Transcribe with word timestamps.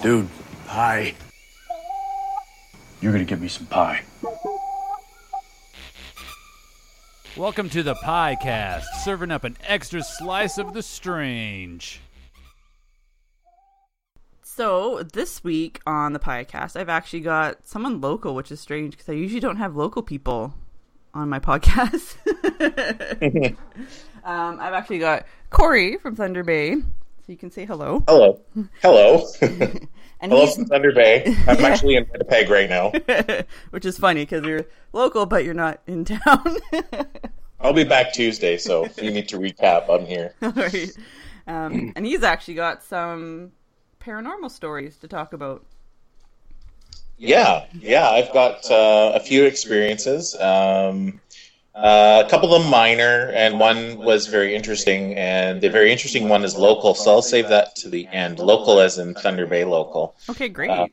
Dude, 0.00 0.28
pie. 0.66 1.12
You're 3.00 3.10
gonna 3.10 3.24
get 3.24 3.40
me 3.40 3.48
some 3.48 3.66
pie. 3.66 4.02
Welcome 7.36 7.68
to 7.70 7.82
the 7.82 7.96
Piecast, 7.96 8.84
serving 9.02 9.32
up 9.32 9.42
an 9.42 9.56
extra 9.66 10.04
slice 10.04 10.56
of 10.56 10.72
the 10.72 10.84
strange. 10.84 12.00
So 14.44 15.02
this 15.02 15.42
week 15.42 15.80
on 15.84 16.12
the 16.12 16.20
podcast, 16.20 16.76
I've 16.76 16.88
actually 16.88 17.20
got 17.20 17.66
someone 17.66 18.00
local, 18.00 18.36
which 18.36 18.52
is 18.52 18.60
strange 18.60 18.92
because 18.92 19.08
I 19.08 19.12
usually 19.14 19.40
don't 19.40 19.56
have 19.56 19.74
local 19.74 20.02
people 20.02 20.54
on 21.12 21.28
my 21.28 21.40
podcast. 21.40 22.16
um, 24.24 24.60
I've 24.60 24.74
actually 24.74 25.00
got 25.00 25.26
Cory 25.50 25.98
from 25.98 26.14
Thunder 26.14 26.44
Bay, 26.44 26.76
so 27.28 27.32
you 27.32 27.36
can 27.36 27.50
say 27.50 27.66
hello. 27.66 28.02
Hello. 28.08 28.40
Hello. 28.80 29.28
Hello 30.22 30.46
from 30.46 30.64
Thunder 30.64 30.92
Bay. 30.92 31.36
I'm 31.46 31.62
actually 31.64 31.96
in 31.96 32.06
Winnipeg 32.10 32.48
right 32.48 32.70
now. 32.70 32.90
which 33.68 33.84
is 33.84 33.98
funny 33.98 34.22
because 34.22 34.46
you're 34.46 34.64
local, 34.94 35.26
but 35.26 35.44
you're 35.44 35.52
not 35.52 35.82
in 35.86 36.06
town. 36.06 36.56
I'll 37.60 37.74
be 37.74 37.84
back 37.84 38.14
Tuesday, 38.14 38.56
so 38.56 38.86
if 38.86 39.02
you 39.02 39.10
need 39.10 39.28
to 39.28 39.38
recap, 39.38 39.90
I'm 39.90 40.06
here. 40.06 40.34
Right. 40.40 40.90
Um, 41.46 41.92
and 41.96 42.06
he's 42.06 42.22
actually 42.22 42.54
got 42.54 42.82
some 42.82 43.52
paranormal 44.00 44.50
stories 44.50 44.96
to 44.96 45.06
talk 45.06 45.34
about. 45.34 45.66
Yeah, 47.18 47.66
yeah, 47.74 48.08
I've 48.08 48.32
got 48.32 48.70
uh, 48.70 49.12
a 49.14 49.20
few 49.20 49.44
experiences. 49.44 50.34
Um, 50.36 51.20
uh, 51.78 52.24
a 52.26 52.28
couple 52.28 52.52
of 52.54 52.62
them 52.62 52.70
minor, 52.70 53.30
and 53.34 53.58
one 53.60 53.98
was 53.98 54.26
very 54.26 54.54
interesting. 54.54 55.14
And 55.16 55.60
the 55.60 55.70
very 55.70 55.92
interesting 55.92 56.28
one 56.28 56.44
is 56.44 56.56
local, 56.56 56.94
so 56.94 57.12
I'll 57.12 57.22
save 57.22 57.48
that 57.48 57.76
to 57.76 57.88
the 57.88 58.06
end. 58.08 58.38
Local, 58.38 58.80
as 58.80 58.98
in 58.98 59.14
Thunder 59.14 59.46
Bay 59.46 59.64
local. 59.64 60.16
Okay, 60.28 60.48
great. 60.48 60.70
Uh, 60.70 60.86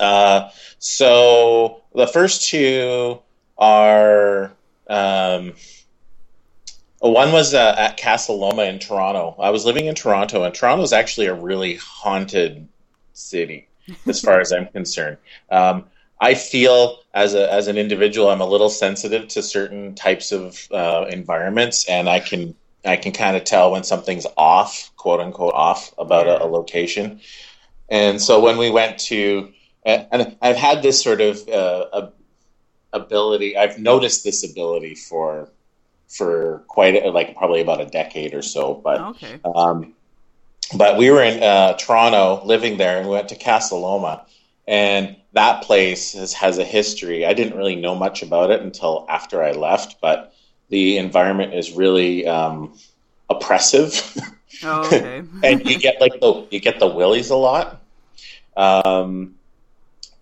Uh, 0.00 0.50
so 0.78 1.82
the 1.94 2.06
first 2.06 2.48
two 2.48 3.20
are 3.58 4.50
um, 4.88 5.52
one 7.00 7.32
was 7.32 7.52
uh, 7.52 7.74
at 7.78 8.00
Casa 8.00 8.32
Loma 8.32 8.62
in 8.62 8.78
Toronto. 8.78 9.36
I 9.38 9.50
was 9.50 9.66
living 9.66 9.86
in 9.86 9.94
Toronto, 9.94 10.44
and 10.44 10.54
Toronto 10.54 10.82
is 10.82 10.92
actually 10.92 11.26
a 11.26 11.34
really 11.34 11.76
haunted 11.76 12.66
city, 13.12 13.68
as 14.06 14.20
far 14.20 14.40
as 14.40 14.52
I'm 14.52 14.68
concerned. 14.68 15.18
Um, 15.50 15.84
I 16.20 16.34
feel 16.34 16.98
as 17.14 17.34
a 17.34 17.52
as 17.52 17.66
an 17.68 17.78
individual, 17.78 18.28
I'm 18.28 18.40
a 18.40 18.46
little 18.46 18.68
sensitive 18.68 19.28
to 19.28 19.42
certain 19.42 19.94
types 19.94 20.32
of 20.32 20.68
uh, 20.70 21.06
environments, 21.08 21.88
and 21.88 22.08
I 22.08 22.20
can 22.20 22.54
I 22.84 22.96
can 22.96 23.12
kind 23.12 23.36
of 23.36 23.44
tell 23.44 23.72
when 23.72 23.84
something's 23.84 24.26
off, 24.36 24.90
quote 24.96 25.20
unquote, 25.20 25.54
off 25.54 25.94
about 25.98 26.26
a, 26.26 26.44
a 26.44 26.46
location. 26.46 27.20
And 27.88 28.20
so 28.20 28.40
when 28.40 28.58
we 28.58 28.70
went 28.70 28.98
to, 29.10 29.52
and 29.84 30.06
and 30.12 30.36
I've 30.42 30.56
had 30.56 30.82
this 30.82 31.02
sort 31.02 31.20
of 31.20 31.48
uh, 31.48 32.10
ability. 32.92 33.56
I've 33.56 33.78
noticed 33.78 34.24
this 34.24 34.48
ability 34.48 34.94
for 34.94 35.48
for 36.08 36.64
quite 36.66 36.96
a, 36.96 37.10
like 37.10 37.36
probably 37.36 37.60
about 37.60 37.80
a 37.80 37.86
decade 37.86 38.34
or 38.34 38.42
so. 38.42 38.74
But 38.74 39.00
okay. 39.00 39.40
um, 39.44 39.94
but 40.76 40.96
we 40.96 41.10
were 41.10 41.22
in 41.22 41.42
uh, 41.42 41.74
Toronto, 41.74 42.44
living 42.44 42.76
there, 42.76 42.98
and 42.98 43.06
we 43.06 43.14
went 43.14 43.28
to 43.30 43.36
Casa 43.36 43.76
Loma, 43.76 44.24
and 44.70 45.16
that 45.32 45.64
place 45.64 46.12
has, 46.12 46.32
has 46.32 46.58
a 46.58 46.64
history. 46.64 47.26
I 47.26 47.34
didn't 47.34 47.56
really 47.58 47.74
know 47.74 47.96
much 47.96 48.22
about 48.22 48.52
it 48.52 48.62
until 48.62 49.04
after 49.08 49.42
I 49.42 49.50
left, 49.50 50.00
but 50.00 50.32
the 50.68 50.96
environment 50.96 51.54
is 51.54 51.72
really 51.72 52.24
um, 52.28 52.78
oppressive. 53.28 54.00
Oh, 54.62 54.86
okay. 54.86 55.24
and 55.42 55.68
you 55.68 55.76
get 55.76 56.00
like 56.00 56.20
the 56.20 56.46
you 56.52 56.60
get 56.60 56.78
the 56.78 56.86
willies 56.86 57.30
a 57.30 57.36
lot. 57.36 57.82
Um, 58.56 59.34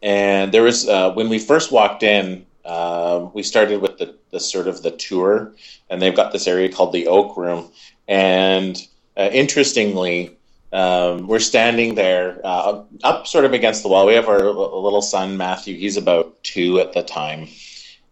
and 0.03 0.51
there 0.51 0.63
was 0.63 0.89
uh, 0.89 1.13
when 1.13 1.29
we 1.29 1.39
first 1.39 1.71
walked 1.71 2.03
in, 2.03 2.47
um, 2.65 3.31
we 3.35 3.43
started 3.43 3.83
with 3.83 3.99
the, 3.99 4.15
the 4.31 4.41
sort 4.41 4.67
of 4.67 4.83
the 4.83 4.93
tour, 4.93 5.53
and 5.91 6.01
they've 6.01 6.17
got 6.17 6.33
this 6.33 6.47
area 6.47 6.71
called 6.71 6.95
the 6.95 7.07
Oak 7.09 7.37
Room. 7.37 7.71
And 8.07 8.81
uh, 9.15 9.29
interestingly, 9.31 10.38
um, 10.73 11.27
we're 11.27 11.39
standing 11.39 11.95
there 11.95 12.41
uh, 12.45 12.85
up 13.03 13.27
sort 13.27 13.45
of 13.45 13.53
against 13.53 13.83
the 13.83 13.89
wall. 13.89 14.07
We 14.07 14.15
have 14.15 14.29
our 14.29 14.43
little 14.43 15.03
son 15.03 15.37
Matthew. 15.37 15.77
He's 15.77 15.97
about 15.97 16.43
two 16.43 16.79
at 16.81 16.93
the 16.93 17.03
time, 17.03 17.49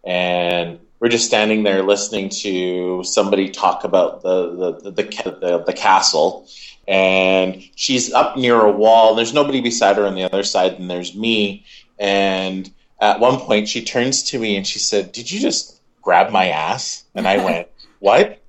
and 0.03 0.79
we're 0.99 1.09
just 1.09 1.25
standing 1.25 1.63
there 1.63 1.83
listening 1.83 2.29
to 2.29 3.03
somebody 3.03 3.49
talk 3.49 3.83
about 3.83 4.23
the 4.23 4.55
the 4.81 4.91
the, 4.91 4.91
the, 4.91 5.37
the, 5.39 5.63
the 5.67 5.73
castle. 5.73 6.47
And 6.87 7.61
she's 7.75 8.13
up 8.13 8.37
near 8.37 8.61
a 8.61 8.71
wall. 8.71 9.13
There's 9.13 9.33
nobody 9.33 9.59
beside 9.59 9.97
her 9.97 10.07
on 10.07 10.15
the 10.15 10.23
other 10.23 10.43
side, 10.43 10.79
and 10.79 10.89
there's 10.89 11.13
me. 11.13 11.65
And 11.99 12.71
at 12.99 13.19
one 13.19 13.39
point, 13.39 13.67
she 13.67 13.83
turns 13.83 14.23
to 14.23 14.39
me 14.39 14.55
and 14.55 14.65
she 14.65 14.79
said, 14.79 15.11
"Did 15.11 15.29
you 15.29 15.39
just 15.39 15.79
grab 16.01 16.31
my 16.31 16.47
ass?" 16.47 17.03
And 17.13 17.27
I 17.27 17.43
went, 17.43 17.67
"What?" 17.99 18.41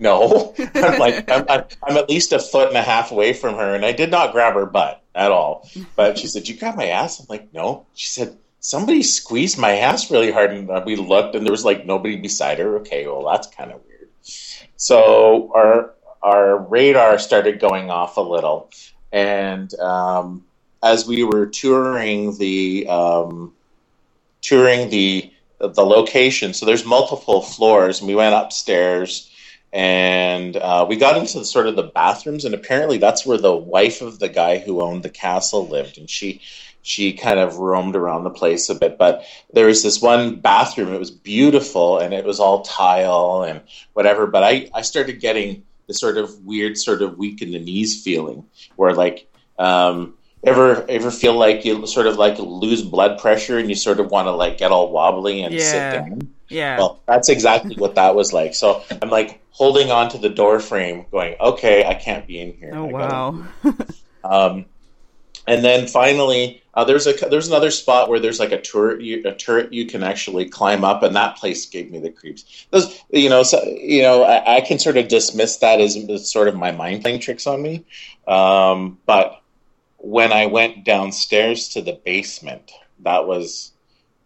No, 0.00 0.54
I'm 0.74 0.98
like 0.98 1.30
I'm, 1.30 1.44
I'm, 1.48 1.64
I'm 1.82 1.96
at 1.98 2.08
least 2.08 2.32
a 2.32 2.38
foot 2.38 2.68
and 2.68 2.76
a 2.76 2.82
half 2.82 3.12
away 3.12 3.34
from 3.34 3.54
her, 3.56 3.74
and 3.74 3.84
I 3.84 3.92
did 3.92 4.10
not 4.10 4.32
grab 4.32 4.54
her 4.54 4.64
butt 4.66 5.02
at 5.14 5.30
all. 5.30 5.68
But 5.94 6.18
she 6.18 6.26
said, 6.26 6.48
"You 6.48 6.56
grab 6.56 6.74
my 6.76 6.86
ass?" 6.86 7.20
I'm 7.20 7.26
like, 7.28 7.52
"No." 7.52 7.84
She 7.94 8.06
said, 8.06 8.36
"Somebody 8.60 9.02
squeezed 9.02 9.58
my 9.58 9.76
ass 9.76 10.10
really 10.10 10.32
hard," 10.32 10.52
and 10.52 10.70
uh, 10.70 10.82
we 10.84 10.96
looked, 10.96 11.34
and 11.34 11.44
there 11.44 11.52
was 11.52 11.66
like 11.66 11.84
nobody 11.84 12.16
beside 12.16 12.58
her. 12.58 12.78
Okay, 12.78 13.06
well 13.06 13.26
that's 13.30 13.46
kind 13.48 13.70
of 13.70 13.82
weird. 13.86 14.08
So 14.76 15.52
our 15.54 15.94
our 16.22 16.56
radar 16.56 17.18
started 17.18 17.60
going 17.60 17.90
off 17.90 18.16
a 18.16 18.22
little, 18.22 18.70
and 19.12 19.72
um, 19.80 20.44
as 20.82 21.06
we 21.06 21.24
were 21.24 21.44
touring 21.44 22.38
the 22.38 22.86
um, 22.88 23.52
touring 24.40 24.88
the 24.88 25.30
the 25.58 25.84
location, 25.84 26.54
so 26.54 26.64
there's 26.64 26.86
multiple 26.86 27.42
floors, 27.42 28.00
and 28.00 28.08
we 28.08 28.14
went 28.14 28.34
upstairs 28.34 29.29
and 29.72 30.56
uh, 30.56 30.84
we 30.88 30.96
got 30.96 31.16
into 31.16 31.38
the, 31.38 31.44
sort 31.44 31.66
of 31.66 31.76
the 31.76 31.82
bathrooms 31.82 32.44
and 32.44 32.54
apparently 32.54 32.98
that's 32.98 33.24
where 33.24 33.38
the 33.38 33.54
wife 33.54 34.02
of 34.02 34.18
the 34.18 34.28
guy 34.28 34.58
who 34.58 34.82
owned 34.82 35.02
the 35.02 35.10
castle 35.10 35.68
lived 35.68 35.98
and 35.98 36.10
she 36.10 36.40
she 36.82 37.12
kind 37.12 37.38
of 37.38 37.58
roamed 37.58 37.94
around 37.94 38.24
the 38.24 38.30
place 38.30 38.70
a 38.70 38.74
bit. 38.74 38.96
But 38.96 39.24
there 39.52 39.66
was 39.66 39.82
this 39.82 40.00
one 40.00 40.36
bathroom 40.36 40.94
it 40.94 40.98
was 40.98 41.10
beautiful 41.10 41.98
and 41.98 42.14
it 42.14 42.24
was 42.24 42.40
all 42.40 42.62
tile 42.62 43.44
and 43.46 43.60
whatever 43.92 44.26
but 44.26 44.42
i 44.42 44.68
i 44.74 44.82
started 44.82 45.20
getting 45.20 45.64
this 45.86 46.00
sort 46.00 46.16
of 46.16 46.44
weird 46.44 46.78
sort 46.78 47.02
of 47.02 47.18
weak 47.18 47.42
in 47.42 47.50
the 47.50 47.58
knees 47.58 48.02
feeling 48.02 48.46
where 48.76 48.94
like 48.94 49.28
um 49.58 50.14
ever 50.44 50.86
ever 50.88 51.10
feel 51.10 51.34
like 51.34 51.64
you 51.64 51.86
sort 51.86 52.06
of 52.06 52.16
like 52.16 52.38
lose 52.38 52.82
blood 52.82 53.18
pressure 53.18 53.58
and 53.58 53.68
you 53.68 53.74
sort 53.74 54.00
of 54.00 54.10
want 54.10 54.26
to 54.26 54.32
like 54.32 54.58
get 54.58 54.70
all 54.72 54.90
wobbly 54.90 55.42
and 55.42 55.54
sit 55.60 55.92
down 55.92 56.32
Yeah. 56.48 56.78
well, 56.78 57.00
that's 57.06 57.28
exactly 57.28 57.76
what 57.76 57.94
that 57.96 58.14
was 58.14 58.32
like. 58.32 58.54
So 58.54 58.82
I'm 59.02 59.10
like 59.10 59.40
holding 59.50 59.90
on 59.90 60.08
to 60.10 60.18
the 60.18 60.30
door 60.30 60.60
frame, 60.60 61.06
going, 61.10 61.36
"Okay, 61.40 61.84
I 61.84 61.94
can't 61.94 62.26
be 62.26 62.40
in 62.40 62.52
here." 62.54 62.72
oh 62.74 62.88
I 62.88 62.92
wow. 62.92 63.44
Um, 64.22 64.66
and 65.46 65.64
then 65.64 65.86
finally, 65.86 66.62
uh, 66.74 66.84
there's 66.84 67.06
a 67.06 67.12
there's 67.28 67.48
another 67.48 67.70
spot 67.70 68.08
where 68.08 68.20
there's 68.20 68.38
like 68.38 68.52
a 68.52 68.60
turret 68.60 69.00
you, 69.00 69.22
a 69.26 69.34
turret 69.34 69.72
you 69.72 69.86
can 69.86 70.02
actually 70.02 70.48
climb 70.48 70.84
up, 70.84 71.02
and 71.02 71.16
that 71.16 71.36
place 71.36 71.66
gave 71.66 71.90
me 71.90 71.98
the 71.98 72.10
creeps. 72.10 72.66
Those, 72.70 73.02
you 73.10 73.28
know, 73.28 73.42
so, 73.42 73.62
you 73.64 74.02
know, 74.02 74.22
I, 74.22 74.56
I 74.56 74.60
can 74.60 74.78
sort 74.78 74.96
of 74.96 75.08
dismiss 75.08 75.56
that 75.58 75.80
as, 75.80 75.96
as 75.96 76.30
sort 76.30 76.48
of 76.48 76.56
my 76.56 76.70
mind 76.70 77.02
playing 77.02 77.20
tricks 77.20 77.46
on 77.46 77.62
me. 77.62 77.84
Um, 78.28 78.98
but 79.06 79.39
when 80.00 80.32
I 80.32 80.46
went 80.46 80.84
downstairs 80.84 81.68
to 81.70 81.82
the 81.82 81.92
basement, 82.04 82.72
that 83.00 83.26
was 83.26 83.72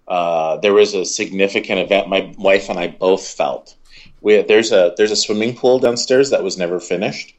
uh, 0.07 0.59
there 0.59 0.73
was 0.73 0.95
a 0.95 1.05
significant 1.05 1.81
event. 1.81 2.09
My 2.09 2.33
wife 2.39 2.69
and 2.69 2.79
I 2.79 2.89
both 2.89 3.27
felt. 3.27 3.75
We, 4.21 4.43
there's 4.43 4.73
a 4.73 4.95
there's 4.97 5.11
a 5.11 5.17
swimming 5.17 5.57
pool 5.57 5.79
downstairs 5.79 6.31
that 6.31 6.43
was 6.43 6.57
never 6.57 6.81
finished, 6.81 7.35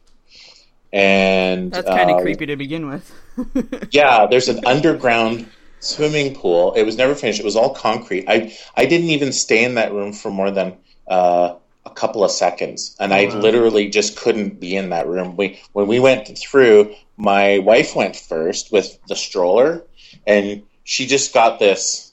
and 0.92 1.72
That's 1.72 1.88
kind 1.88 2.12
of 2.12 2.18
uh, 2.18 2.22
creepy 2.22 2.46
to 2.48 2.56
begin 2.56 2.88
with. 2.88 3.12
yeah, 3.92 4.28
there's 4.28 4.50
an 4.50 4.66
underground 4.66 5.48
swimming 5.80 6.36
pool. 6.36 6.74
It 6.74 6.84
was 6.84 6.98
never 6.98 7.16
finished. 7.16 7.40
It 7.40 7.46
was 7.46 7.56
all 7.56 7.74
concrete. 7.74 8.26
I 8.28 8.56
I 8.76 8.86
didn't 8.86 9.10
even 9.10 9.32
stay 9.32 9.64
in 9.64 9.76
that 9.76 9.94
room 9.94 10.14
for 10.14 10.30
more 10.30 10.52
than 10.52 10.78
uh, 11.08 11.56
a 11.86 11.90
couple 11.92 12.24
of 12.24 12.32
seconds, 12.32 12.96
and 13.00 13.14
I 13.14 13.26
Wow. 13.26 13.40
literally 13.40 13.90
just 13.90 14.18
couldn't 14.18 14.60
be 14.60 14.76
in 14.76 14.90
that 14.90 15.08
room. 15.08 15.36
We 15.38 15.60
when 15.74 15.88
we 15.88 16.00
went 16.00 16.38
through, 16.38 16.96
my 17.18 17.60
wife 17.60 17.96
went 17.96 18.16
first 18.16 18.72
with 18.72 18.98
the 19.08 19.16
stroller, 19.16 19.84
and 20.26 20.64
she 20.84 21.06
just 21.06 21.34
got 21.34 21.60
this. 21.60 22.12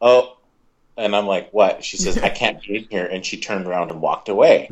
Oh, 0.00 0.36
and 0.96 1.14
I'm 1.14 1.26
like, 1.26 1.50
what? 1.52 1.84
She 1.84 1.96
says, 1.96 2.18
I 2.18 2.28
can't 2.28 2.60
be 2.62 2.76
in 2.78 2.86
here, 2.90 3.06
and 3.06 3.24
she 3.24 3.38
turned 3.38 3.66
around 3.66 3.90
and 3.90 4.00
walked 4.00 4.28
away. 4.28 4.70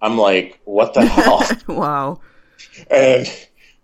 I'm 0.00 0.18
like, 0.18 0.60
what 0.64 0.94
the 0.94 1.04
hell? 1.04 1.44
wow. 1.68 2.20
and 2.90 3.26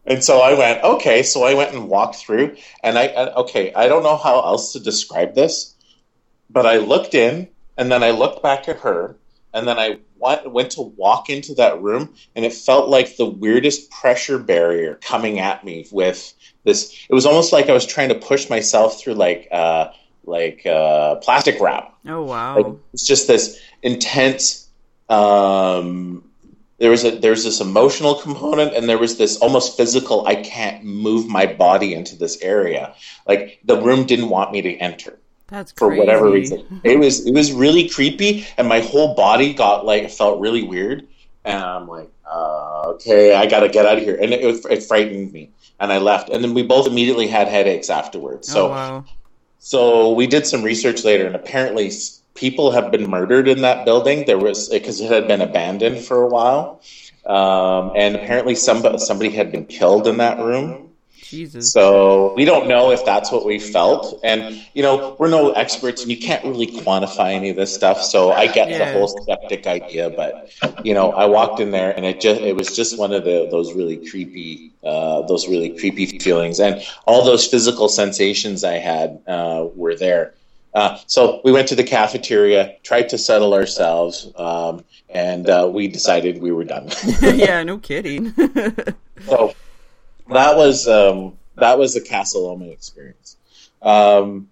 and 0.07 0.23
so 0.23 0.41
I 0.41 0.55
went 0.55 0.83
okay. 0.85 1.23
So 1.23 1.43
I 1.43 1.55
went 1.55 1.75
and 1.75 1.89
walked 1.89 2.17
through, 2.17 2.57
and 2.83 2.99
I 2.99 3.05
and, 3.05 3.31
okay. 3.31 3.73
I 3.75 3.89
don't 3.89 4.03
know 4.03 4.17
how 4.17 4.41
else 4.41 4.73
to 4.75 4.81
describe 4.81 5.35
this, 5.35 5.75
but 6.51 6.67
I 6.67 6.79
looked 6.79 7.15
in, 7.15 7.49
and 7.77 7.91
then 7.91 8.03
I 8.03 8.11
looked 8.11 8.43
back 8.43 8.69
at 8.69 8.81
her, 8.81 9.17
and 9.53 9.67
then 9.67 9.79
I 9.79 9.99
went 10.19 10.73
to 10.73 10.83
walk 10.83 11.29
into 11.29 11.55
that 11.55 11.83
room, 11.83 12.15
and 12.35 12.45
it 12.45 12.53
felt 12.53 12.89
like 12.89 13.17
the 13.17 13.27
weirdest 13.27 13.91
pressure 13.91 14.39
barrier 14.39 14.99
coming 15.03 15.41
at 15.41 15.65
me 15.65 15.87
with 15.91 16.33
this. 16.65 17.07
It 17.09 17.15
was 17.15 17.27
almost 17.27 17.53
like 17.53 17.69
I 17.69 17.73
was 17.73 17.87
trying 17.87 18.09
to 18.11 18.15
push 18.15 18.49
myself 18.49 19.01
through 19.01 19.15
like 19.15 19.49
uh, 19.51 19.89
like 20.25 20.65
uh, 20.67 21.17
plastic 21.17 21.61
wrap. 21.61 21.95
Oh 22.07 22.23
wow. 22.23 22.57
Like, 22.57 22.75
it's 22.93 23.07
just 23.07 23.27
this 23.27 23.61
intense. 23.83 24.69
Um, 25.09 26.25
there 26.79 26.91
was 26.91 27.05
a 27.05 27.11
there's 27.11 27.45
this 27.45 27.61
emotional 27.61 28.15
component, 28.15 28.75
and 28.75 28.89
there 28.89 28.99
was 28.99 29.19
this 29.19 29.37
almost 29.39 29.77
physical. 29.77 30.27
I 30.27 30.37
can't 30.37 30.85
move 30.85 31.29
my 31.29 31.47
body 31.47 31.95
into 31.95 32.17
this 32.17 32.41
area. 32.41 32.95
Like 33.27 33.61
the 33.65 33.81
room 33.81 34.07
didn't 34.07 34.31
want 34.31 34.53
me 34.53 34.63
to 34.63 34.77
enter 34.77 35.19
That's 35.53 35.71
for 35.73 35.89
crazy. 35.89 36.01
whatever 36.01 36.31
reason. 36.31 36.81
It 36.83 36.99
was 36.99 37.27
it 37.27 37.35
was 37.35 37.53
really 37.53 37.87
creepy, 37.87 38.47
and 38.57 38.67
my 38.67 38.81
whole 38.81 39.15
body 39.15 39.53
got 39.53 39.85
like 39.85 40.11
felt 40.11 40.41
really 40.41 40.63
weird. 40.63 41.07
And 41.45 41.63
I'm 41.63 41.87
like, 41.87 42.11
uh, 42.27 42.93
okay, 42.95 43.35
I 43.35 43.45
got 43.45 43.61
to 43.61 43.69
get 43.69 43.85
out 43.85 43.99
of 43.99 44.03
here, 44.03 44.17
and 44.19 44.33
it, 44.33 44.65
it 44.71 44.83
frightened 44.83 45.31
me, 45.31 45.51
and 45.79 45.93
I 45.93 45.99
left. 45.99 46.31
And 46.31 46.43
then 46.43 46.55
we 46.55 46.63
both 46.63 46.87
immediately 46.87 47.27
had 47.27 47.49
headaches 47.49 47.91
afterwards. 47.91 48.49
So 48.49 48.69
oh 48.69 48.71
wow. 48.71 49.05
so 49.59 50.13
we 50.15 50.27
did 50.27 50.47
some 50.47 50.63
research 50.63 51.05
later, 51.05 51.27
and 51.27 51.37
apparently 51.37 51.93
people 52.33 52.71
have 52.71 52.91
been 52.91 53.11
murdered 53.11 53.47
in 53.47 53.61
that 53.61 53.85
building. 53.85 54.25
There 54.25 54.39
was 54.39 54.71
because 54.71 55.03
it 55.03 55.13
had 55.13 55.29
been 55.29 55.43
abandoned 55.43 56.03
for 56.03 56.23
a 56.23 56.29
while, 56.29 56.81
um, 57.27 57.93
and 57.95 58.17
apparently 58.17 58.55
somebody 58.55 58.97
somebody 58.97 59.29
had 59.29 59.53
been 59.53 59.67
killed 59.67 60.07
in 60.07 60.17
that 60.17 60.39
room. 60.39 60.92
Jesus. 61.33 61.73
So 61.73 62.35
we 62.35 62.45
don't 62.45 62.69
know 62.69 62.91
if 62.91 63.05
that's 63.07 63.33
what 63.33 63.47
we 63.47 63.59
felt, 63.59 64.21
and 64.23 64.63
you 64.75 64.83
know 64.83 65.17
we're 65.19 65.31
no 65.31 65.53
experts, 65.53 66.03
and 66.03 66.11
you 66.11 66.19
can't 66.19 66.45
really 66.45 66.67
quantify 66.67 67.33
any 67.33 67.49
of 67.49 67.57
this 67.57 67.75
stuff. 67.75 68.03
So 68.03 68.33
I 68.33 68.47
get 68.49 68.69
the 68.69 68.93
whole 68.93 69.09
skeptic 69.09 69.67
idea, 69.67 70.11
but 70.11 70.53
you 70.85 70.93
know 70.93 71.13
I 71.13 71.25
walked 71.25 71.59
in 71.59 71.71
there, 71.71 71.91
and 71.97 72.05
it 72.05 72.21
just 72.21 72.43
it 72.43 72.55
was 72.55 72.77
just 72.77 72.99
one 72.99 73.13
of 73.13 73.25
the 73.25 73.49
those 73.51 73.73
really 73.73 74.07
creepy 74.11 74.73
uh, 74.85 75.23
those 75.23 75.49
really 75.49 75.71
creepy 75.79 76.19
feelings, 76.19 76.61
and 76.61 76.83
all 77.07 77.25
those 77.25 77.47
physical 77.47 77.89
sensations 77.89 78.63
I 78.63 78.75
had 78.75 79.19
uh, 79.27 79.69
were 79.75 79.95
there. 79.95 80.35
Uh, 80.75 80.99
so 81.07 81.41
we 81.45 81.53
went 81.53 81.69
to 81.69 81.75
the 81.75 81.85
cafeteria, 81.85 82.77
tried 82.83 83.09
to 83.11 83.19
settle 83.19 83.55
ourselves, 83.55 84.31
um, 84.37 84.85
and 85.09 85.49
uh, 85.49 85.69
we 85.73 85.89
decided 85.89 86.43
we 86.43 86.53
were 86.53 86.65
done. 86.65 86.91
yeah, 87.23 87.63
no 87.63 87.79
kidding. 87.79 88.35
So 89.25 89.55
that 90.31 90.57
was 90.57 90.89
um, 90.89 91.39
that 91.57 91.79
was 91.79 91.95
the 91.95 92.01
Casa 92.01 92.39
Loma 92.39 92.67
experience. 92.67 93.37
Um, 93.81 94.49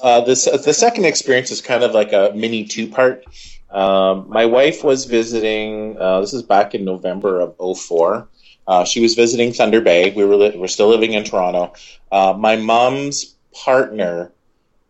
uh, 0.00 0.20
this 0.22 0.44
the 0.44 0.72
second 0.72 1.04
experience 1.04 1.50
is 1.50 1.60
kind 1.60 1.82
of 1.84 1.92
like 1.92 2.12
a 2.12 2.32
mini 2.34 2.64
two 2.64 2.88
part. 2.88 3.24
Um, 3.70 4.28
my 4.28 4.46
wife 4.46 4.84
was 4.84 5.06
visiting. 5.06 5.96
Uh, 5.98 6.20
this 6.20 6.34
is 6.34 6.42
back 6.42 6.74
in 6.74 6.84
November 6.84 7.40
of 7.40 7.78
04. 7.78 8.28
Uh, 8.66 8.84
she 8.84 9.00
was 9.00 9.14
visiting 9.14 9.52
Thunder 9.52 9.80
Bay. 9.80 10.12
We 10.12 10.24
were 10.24 10.36
li- 10.36 10.56
we're 10.56 10.68
still 10.68 10.88
living 10.88 11.14
in 11.14 11.24
Toronto. 11.24 11.72
Uh, 12.10 12.34
my 12.38 12.56
mom's 12.56 13.34
partner 13.52 14.32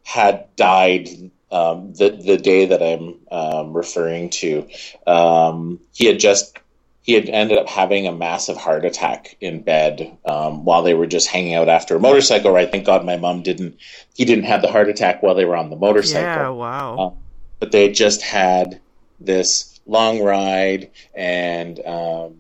had 0.05 0.55
died 0.56 1.08
um, 1.50 1.93
the 1.93 2.11
the 2.11 2.37
day 2.37 2.67
that 2.67 2.82
I'm 2.82 3.20
um, 3.31 3.73
referring 3.73 4.31
to. 4.31 4.69
Um, 5.06 5.81
he 5.93 6.06
had 6.06 6.19
just 6.19 6.58
he 7.02 7.14
had 7.14 7.28
ended 7.28 7.58
up 7.58 7.69
having 7.69 8.06
a 8.06 8.12
massive 8.12 8.56
heart 8.56 8.84
attack 8.84 9.37
in 9.40 9.60
bed 9.60 10.16
um, 10.25 10.64
while 10.64 10.82
they 10.82 10.94
were 10.94 11.06
just 11.06 11.28
hanging 11.28 11.54
out 11.54 11.69
after 11.69 11.96
a 11.96 12.00
motorcycle 12.00 12.52
ride. 12.52 12.70
Thank 12.70 12.87
God 12.87 13.04
my 13.04 13.16
mom 13.16 13.43
didn't. 13.43 13.76
He 14.14 14.25
didn't 14.25 14.44
have 14.44 14.62
the 14.62 14.70
heart 14.70 14.88
attack 14.88 15.22
while 15.22 15.34
they 15.34 15.44
were 15.44 15.56
on 15.56 15.69
the 15.70 15.76
motorcycle 15.76 16.22
yeah, 16.22 16.49
wow. 16.49 17.16
but 17.58 17.72
they 17.72 17.88
had 17.88 17.94
just 17.94 18.22
had 18.22 18.81
this 19.19 19.81
long 19.84 20.22
ride 20.22 20.90
and 21.14 21.84
um, 21.84 22.38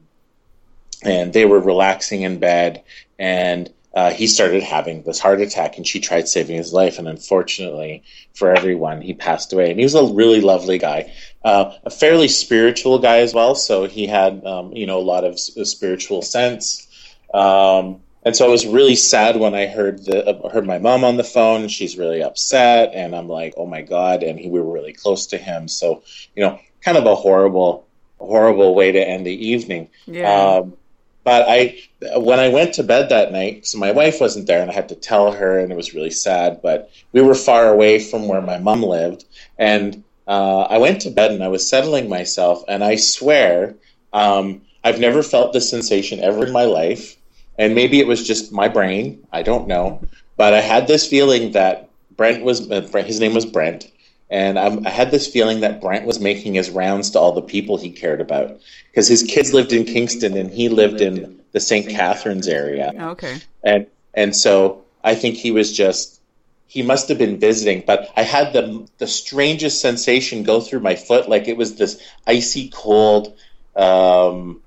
and 1.02 1.32
they 1.32 1.44
were 1.44 1.60
relaxing 1.60 2.22
in 2.22 2.38
bed 2.38 2.84
and 3.18 3.72
uh, 3.94 4.10
he 4.10 4.26
started 4.26 4.62
having 4.62 5.02
this 5.02 5.18
heart 5.18 5.40
attack 5.40 5.76
and 5.76 5.86
she 5.86 6.00
tried 6.00 6.28
saving 6.28 6.56
his 6.56 6.72
life 6.72 6.98
and 6.98 7.08
unfortunately 7.08 8.02
for 8.34 8.54
everyone 8.54 9.00
he 9.00 9.14
passed 9.14 9.52
away 9.52 9.70
and 9.70 9.78
he 9.78 9.84
was 9.84 9.94
a 9.94 10.04
really 10.14 10.40
lovely 10.40 10.78
guy 10.78 11.12
uh, 11.44 11.72
a 11.84 11.90
fairly 11.90 12.28
spiritual 12.28 12.98
guy 12.98 13.18
as 13.18 13.34
well 13.34 13.54
so 13.54 13.86
he 13.86 14.06
had 14.06 14.44
um, 14.46 14.72
you 14.72 14.86
know 14.86 14.98
a 14.98 15.00
lot 15.00 15.24
of 15.24 15.34
s- 15.34 15.52
spiritual 15.64 16.22
sense 16.22 16.88
um, 17.34 18.00
and 18.24 18.36
so 18.36 18.46
I 18.46 18.48
was 18.48 18.66
really 18.66 18.94
sad 18.94 19.36
when 19.36 19.54
I 19.54 19.66
heard 19.66 20.04
the 20.04 20.26
uh, 20.26 20.48
heard 20.48 20.66
my 20.66 20.78
mom 20.78 21.02
on 21.04 21.16
the 21.16 21.24
phone. 21.24 21.66
She's 21.68 21.98
really 21.98 22.22
upset, 22.22 22.92
and 22.94 23.16
I'm 23.16 23.28
like, 23.28 23.54
oh 23.56 23.66
my 23.66 23.82
god! 23.82 24.22
And 24.22 24.38
he, 24.38 24.48
we 24.48 24.60
were 24.60 24.72
really 24.72 24.92
close 24.92 25.26
to 25.28 25.38
him, 25.38 25.66
so 25.66 26.02
you 26.36 26.44
know, 26.44 26.60
kind 26.82 26.96
of 26.96 27.06
a 27.06 27.16
horrible, 27.16 27.86
horrible 28.18 28.74
way 28.74 28.92
to 28.92 29.00
end 29.00 29.26
the 29.26 29.48
evening. 29.48 29.88
Yeah. 30.06 30.32
Um, 30.32 30.74
but 31.24 31.46
I, 31.48 31.78
when 32.16 32.40
I 32.40 32.48
went 32.48 32.74
to 32.74 32.82
bed 32.82 33.08
that 33.08 33.32
night, 33.32 33.66
so 33.66 33.78
my 33.78 33.92
wife 33.92 34.20
wasn't 34.20 34.46
there, 34.46 34.60
and 34.60 34.70
I 34.70 34.74
had 34.74 34.88
to 34.88 34.94
tell 34.94 35.32
her, 35.32 35.58
and 35.58 35.70
it 35.70 35.76
was 35.76 35.94
really 35.94 36.10
sad. 36.10 36.60
But 36.62 36.90
we 37.12 37.20
were 37.20 37.34
far 37.34 37.68
away 37.68 37.98
from 37.98 38.26
where 38.26 38.40
my 38.40 38.58
mom 38.58 38.82
lived, 38.82 39.24
and 39.58 40.02
uh, 40.26 40.62
I 40.62 40.78
went 40.78 41.02
to 41.02 41.10
bed, 41.10 41.30
and 41.30 41.44
I 41.44 41.48
was 41.48 41.68
settling 41.68 42.08
myself, 42.08 42.64
and 42.66 42.82
I 42.82 42.96
swear, 42.96 43.76
um, 44.12 44.62
I've 44.82 44.98
never 44.98 45.22
felt 45.22 45.52
this 45.52 45.70
sensation 45.70 46.18
ever 46.20 46.46
in 46.46 46.52
my 46.52 46.64
life, 46.64 47.16
and 47.56 47.74
maybe 47.74 48.00
it 48.00 48.08
was 48.08 48.26
just 48.26 48.52
my 48.52 48.66
brain. 48.68 49.24
I 49.32 49.42
don't 49.42 49.68
know, 49.68 50.02
but 50.36 50.54
I 50.54 50.60
had 50.60 50.88
this 50.88 51.06
feeling 51.06 51.52
that 51.52 51.88
Brent 52.16 52.42
was 52.42 52.68
uh, 52.70 52.80
his 53.04 53.20
name 53.20 53.34
was 53.34 53.46
Brent, 53.46 53.91
and 54.32 54.58
I'm, 54.58 54.86
I 54.86 54.90
had 54.90 55.10
this 55.10 55.28
feeling 55.28 55.60
that 55.60 55.82
Brent 55.82 56.06
was 56.06 56.18
making 56.18 56.54
his 56.54 56.70
rounds 56.70 57.10
to 57.10 57.18
all 57.18 57.32
the 57.32 57.42
people 57.42 57.76
he 57.76 57.90
cared 57.90 58.22
about 58.22 58.58
because 58.90 59.06
his 59.06 59.22
kids 59.22 59.52
lived 59.52 59.74
in 59.74 59.84
Kingston 59.84 60.36
and 60.38 60.50
he 60.50 60.70
lived 60.70 61.02
in 61.02 61.40
the 61.52 61.60
St. 61.60 61.88
Catharines 61.90 62.48
area, 62.48 62.92
okay. 63.12 63.36
and 63.62 63.86
and 64.14 64.34
so 64.34 64.84
I 65.04 65.14
think 65.14 65.36
he 65.36 65.50
was 65.50 65.76
just 65.76 66.18
he 66.66 66.82
must 66.82 67.10
have 67.10 67.18
been 67.18 67.38
visiting. 67.38 67.84
But 67.86 68.10
I 68.16 68.22
had 68.22 68.54
the 68.54 68.88
the 68.96 69.06
strangest 69.06 69.82
sensation 69.82 70.44
go 70.44 70.60
through 70.60 70.80
my 70.80 70.96
foot, 70.96 71.28
like 71.28 71.46
it 71.46 71.58
was 71.58 71.76
this 71.76 72.02
icy 72.26 72.70
cold. 72.70 73.36
Um, 73.76 74.62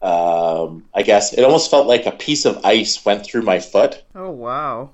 um, 0.00 0.84
I 0.94 1.02
guess 1.02 1.32
it 1.32 1.42
almost 1.42 1.70
felt 1.72 1.88
like 1.88 2.06
a 2.06 2.12
piece 2.12 2.44
of 2.44 2.64
ice 2.64 3.04
went 3.04 3.24
through 3.24 3.42
my 3.42 3.58
foot. 3.58 4.00
Oh 4.14 4.30
wow. 4.30 4.90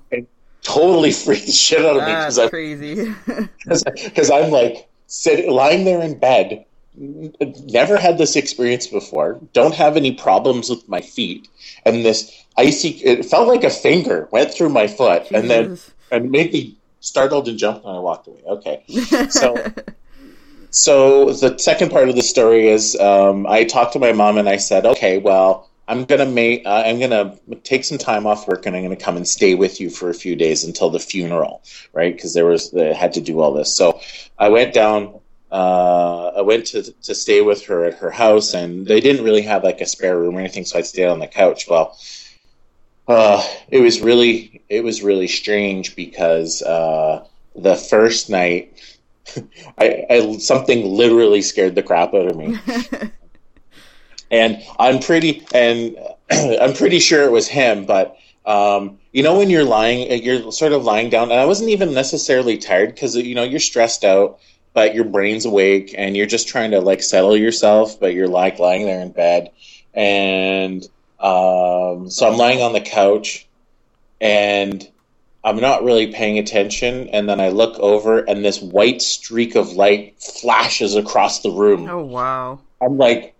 Totally 0.63 1.11
freaked 1.11 1.45
the 1.45 1.51
shit 1.51 1.85
out 1.85 1.97
of 1.97 2.03
me 2.03 2.13
because 2.13 2.39
I 2.39 2.49
crazy. 2.49 3.13
because 3.65 4.29
I'm 4.29 4.51
like 4.51 4.87
sitting 5.07 5.51
lying 5.51 5.85
there 5.85 6.01
in 6.01 6.17
bed. 6.17 6.65
Never 6.95 7.97
had 7.97 8.17
this 8.17 8.35
experience 8.35 8.87
before. 8.87 9.39
Don't 9.53 9.73
have 9.73 9.95
any 9.95 10.11
problems 10.11 10.69
with 10.69 10.87
my 10.89 10.99
feet, 10.99 11.47
and 11.85 12.03
this 12.03 12.43
icy. 12.57 12.89
It 12.89 13.25
felt 13.25 13.47
like 13.47 13.63
a 13.63 13.69
finger 13.69 14.27
went 14.31 14.53
through 14.53 14.69
my 14.69 14.87
foot, 14.87 15.31
and 15.31 15.49
then 15.49 15.77
and 16.11 16.29
made 16.29 16.51
me 16.51 16.75
startled 16.99 17.47
and 17.47 17.57
jumped, 17.57 17.85
and 17.85 17.95
I 17.95 17.99
walked 17.99 18.27
away. 18.27 18.41
Okay, 18.45 18.83
so 19.29 19.55
so 20.71 21.31
the 21.31 21.57
second 21.57 21.91
part 21.91 22.09
of 22.09 22.15
the 22.15 22.21
story 22.21 22.67
is 22.67 22.95
um, 22.97 23.47
I 23.47 23.63
talked 23.63 23.93
to 23.93 23.99
my 23.99 24.11
mom 24.11 24.37
and 24.37 24.49
I 24.49 24.57
said, 24.57 24.85
okay, 24.85 25.17
well, 25.17 25.68
I'm 25.89 26.05
gonna 26.05 26.27
make 26.27 26.67
uh, 26.67 26.83
I'm 26.85 26.99
gonna 26.99 27.35
take 27.63 27.83
some 27.83 27.97
time 27.97 28.27
off 28.27 28.47
work 28.47 28.67
and 28.67 28.75
I'm 28.75 28.83
gonna 28.83 28.95
come 28.95 29.17
and 29.17 29.27
stay 29.27 29.55
with 29.55 29.81
you 29.81 29.89
for 29.89 30.11
a 30.11 30.13
few 30.13 30.35
days 30.35 30.63
until 30.63 30.91
the 30.91 30.99
funeral, 30.99 31.63
right? 31.93 32.15
Because 32.15 32.35
there 32.35 32.45
was 32.45 32.69
they 32.69 32.93
had 32.93 33.13
to 33.13 33.21
do 33.21 33.39
all 33.41 33.53
this. 33.53 33.75
So 33.75 33.99
I 34.37 34.49
went 34.49 34.73
down. 34.73 35.19
Uh, 35.51 36.27
I 36.27 36.41
went 36.41 36.67
to 36.67 36.83
to 36.83 37.15
stay 37.15 37.41
with 37.41 37.65
her 37.65 37.85
at 37.85 37.95
her 37.95 38.11
house, 38.11 38.53
and 38.53 38.85
they 38.85 38.99
didn't 38.99 39.25
really 39.25 39.41
have 39.41 39.63
like 39.63 39.81
a 39.81 39.87
spare 39.87 40.17
room 40.17 40.37
or 40.37 40.39
anything, 40.39 40.63
so 40.63 40.77
I 40.77 40.83
stayed 40.83 41.07
on 41.07 41.17
the 41.17 41.27
couch. 41.27 41.65
Well, 41.67 41.97
uh, 43.07 43.43
it 43.69 43.79
was 43.79 43.99
really 43.99 44.61
it 44.69 44.83
was 44.83 45.01
really 45.01 45.27
strange 45.27 45.95
because 45.95 46.61
uh, 46.61 47.25
the 47.55 47.75
first 47.75 48.29
night. 48.29 48.79
I, 49.77 50.05
I 50.09 50.37
something 50.37 50.83
literally 50.83 51.43
scared 51.43 51.75
the 51.75 51.83
crap 51.83 52.15
out 52.15 52.25
of 52.25 52.35
me, 52.35 52.57
and 54.31 54.63
I'm 54.79 54.99
pretty 54.99 55.45
and 55.53 55.97
I'm 56.31 56.73
pretty 56.73 56.99
sure 56.99 57.23
it 57.23 57.31
was 57.31 57.47
him. 57.47 57.85
But 57.85 58.17
um, 58.45 58.99
you 59.11 59.23
know, 59.23 59.37
when 59.37 59.49
you're 59.49 59.63
lying, 59.63 60.23
you're 60.23 60.51
sort 60.51 60.73
of 60.73 60.83
lying 60.83 61.09
down, 61.09 61.31
and 61.31 61.39
I 61.39 61.45
wasn't 61.45 61.69
even 61.69 61.93
necessarily 61.93 62.57
tired 62.57 62.93
because 62.93 63.15
you 63.15 63.35
know 63.35 63.43
you're 63.43 63.59
stressed 63.59 64.03
out, 64.03 64.39
but 64.73 64.95
your 64.95 65.05
brain's 65.05 65.45
awake, 65.45 65.93
and 65.97 66.15
you're 66.15 66.25
just 66.25 66.47
trying 66.47 66.71
to 66.71 66.81
like 66.81 67.03
settle 67.03 67.37
yourself, 67.37 67.99
but 67.99 68.13
you're 68.13 68.27
like 68.27 68.59
lying 68.59 68.85
there 68.85 69.01
in 69.01 69.11
bed, 69.11 69.51
and 69.93 70.83
um, 71.19 72.09
so 72.09 72.27
I'm 72.29 72.37
lying 72.37 72.61
on 72.61 72.73
the 72.73 72.81
couch, 72.81 73.47
and 74.21 74.87
I'm 75.43 75.59
not 75.59 75.83
really 75.83 76.11
paying 76.11 76.37
attention, 76.37 77.09
and 77.09 77.27
then 77.27 77.39
I 77.39 77.49
look 77.49 77.79
over, 77.79 78.19
and 78.19 78.43
this 78.43 78.61
white 78.61 79.01
streak 79.01 79.55
of 79.55 79.73
light 79.73 80.21
flashes 80.21 80.95
across 80.95 81.41
the 81.41 81.51
room. 81.51 81.89
oh 81.89 82.03
wow. 82.03 82.59
I'm 82.81 82.97
like, 82.97 83.35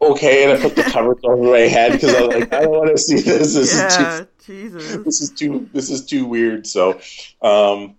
okay, 0.00 0.44
and 0.44 0.52
I 0.52 0.60
put 0.62 0.76
the 0.76 0.84
covers 0.92 1.18
over 1.24 1.50
my 1.50 1.60
head 1.60 1.92
because 1.92 2.14
I'm 2.14 2.28
like, 2.28 2.52
I 2.52 2.60
don't 2.62 2.70
want 2.70 2.90
to 2.90 2.98
see 2.98 3.20
this. 3.20 3.54
This 3.54 3.72
is 3.72 3.72
Yeah. 3.74 3.96
too, 3.96 4.28
Jesus. 4.44 5.04
this 5.04 5.20
is 5.20 5.32
too, 5.32 5.68
this 5.72 5.90
is 5.90 6.06
too 6.06 6.26
weird. 6.26 6.66
So, 6.66 7.00
um, 7.42 7.96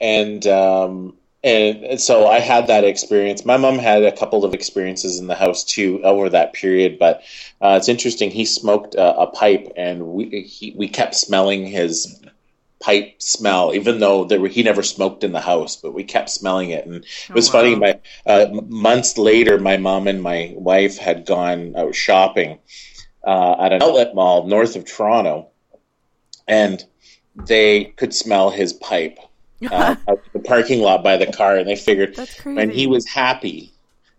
and 0.00 0.46
um, 0.46 1.16
and, 1.44 1.84
and 1.84 2.00
so 2.00 2.26
I 2.26 2.40
had 2.40 2.66
that 2.66 2.84
experience. 2.84 3.44
My 3.44 3.56
mom 3.56 3.78
had 3.78 4.02
a 4.04 4.16
couple 4.16 4.44
of 4.44 4.54
experiences 4.54 5.18
in 5.20 5.28
the 5.28 5.34
house 5.36 5.64
too 5.64 6.00
over 6.04 6.28
that 6.30 6.52
period, 6.52 6.98
but 6.98 7.22
uh, 7.60 7.76
it's 7.78 7.88
interesting. 7.88 8.30
He 8.30 8.44
smoked 8.44 8.94
a, 8.96 9.16
a 9.20 9.26
pipe, 9.28 9.72
and 9.76 10.06
we 10.08 10.42
he, 10.42 10.74
we 10.76 10.88
kept 10.88 11.14
smelling 11.14 11.66
his 11.66 12.20
pipe 12.80 13.20
smell, 13.20 13.74
even 13.74 13.98
though 14.00 14.24
there 14.24 14.40
were, 14.40 14.48
he 14.48 14.62
never 14.62 14.82
smoked 14.82 15.24
in 15.24 15.32
the 15.32 15.40
house, 15.40 15.76
but 15.76 15.92
we 15.92 16.04
kept 16.04 16.30
smelling 16.30 16.70
it. 16.70 16.86
And 16.86 17.04
it 17.04 17.34
was 17.34 17.48
Oh, 17.48 17.52
funny. 17.52 17.74
My 17.74 17.98
uh, 18.26 18.46
months 18.68 19.18
later, 19.18 19.58
my 19.58 19.76
mom 19.76 20.06
and 20.06 20.22
my 20.22 20.52
wife 20.56 20.98
had 20.98 21.26
gone 21.26 21.74
out 21.76 21.94
shopping 21.94 22.58
uh, 23.26 23.56
at 23.60 23.72
an 23.72 23.82
outlet 23.82 24.14
mall 24.14 24.46
north 24.46 24.76
of 24.76 24.84
Toronto, 24.84 25.48
and 26.46 26.84
they 27.34 27.84
could 27.96 28.14
smell 28.14 28.50
his 28.50 28.72
pipe 28.72 29.18
uh, 29.70 29.96
out 30.08 30.20
the 30.32 30.38
parking 30.40 30.80
lot 30.80 31.02
by 31.02 31.16
the 31.16 31.26
car, 31.32 31.56
and 31.56 31.68
they 31.68 31.76
figured 31.76 32.16
when 32.44 32.70
he 32.70 32.86
was 32.86 33.06
happy, 33.06 33.72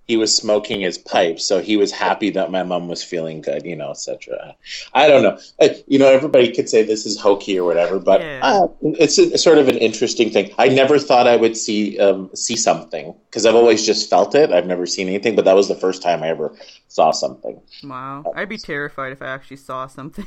he 0.10 0.18
was 0.18 0.36
smoking 0.36 0.82
his 0.82 0.98
pipe, 0.98 1.40
so 1.40 1.62
he 1.62 1.78
was 1.78 1.92
happy 1.92 2.32
that 2.32 2.50
my 2.50 2.64
mom 2.64 2.88
was 2.88 3.04
feeling 3.04 3.42
good, 3.42 3.64
you 3.64 3.76
know, 3.76 3.92
etc. 3.92 4.56
I 4.92 5.08
don't 5.08 5.22
know, 5.22 5.38
Uh, 5.62 5.70
you 5.88 6.00
know, 6.00 6.08
everybody 6.08 6.52
could 6.52 6.68
say 6.68 6.82
this 6.82 7.06
is 7.06 7.20
hokey 7.20 7.60
or 7.60 7.64
whatever, 7.64 8.00
but 8.00 8.22
Yeah. 8.22 8.40
uh, 8.42 8.68
it's 8.82 9.20
a, 9.20 9.38
sort 9.38 9.60
of 9.60 9.68
an 9.68 9.78
interesting 9.78 10.32
thing. 10.32 10.52
I 10.58 10.70
never 10.70 10.98
thought 10.98 11.28
I 11.28 11.36
would 11.36 11.56
see 11.56 12.00
um, 12.00 12.32
see 12.34 12.56
something 12.56 13.14
because 13.30 13.46
I've 13.46 13.54
always 13.62 13.86
just 13.86 14.10
felt 14.10 14.34
it. 14.34 14.52
I've 14.52 14.66
never 14.66 14.88
seen 14.88 15.08
anything, 15.08 15.36
but 15.36 15.46
that 15.46 15.56
was 15.56 15.68
the 15.68 15.76
first 15.76 16.02
time 16.02 16.24
I 16.24 16.30
ever 16.30 16.56
saw 16.88 17.12
something. 17.12 17.62
Wow. 17.84 18.30
I'd 18.36 18.50
be 18.50 18.58
terrified 18.58 19.12
if 19.14 19.22
I 19.22 19.28
actually 19.28 19.58
saw 19.58 19.88
something. 19.88 20.26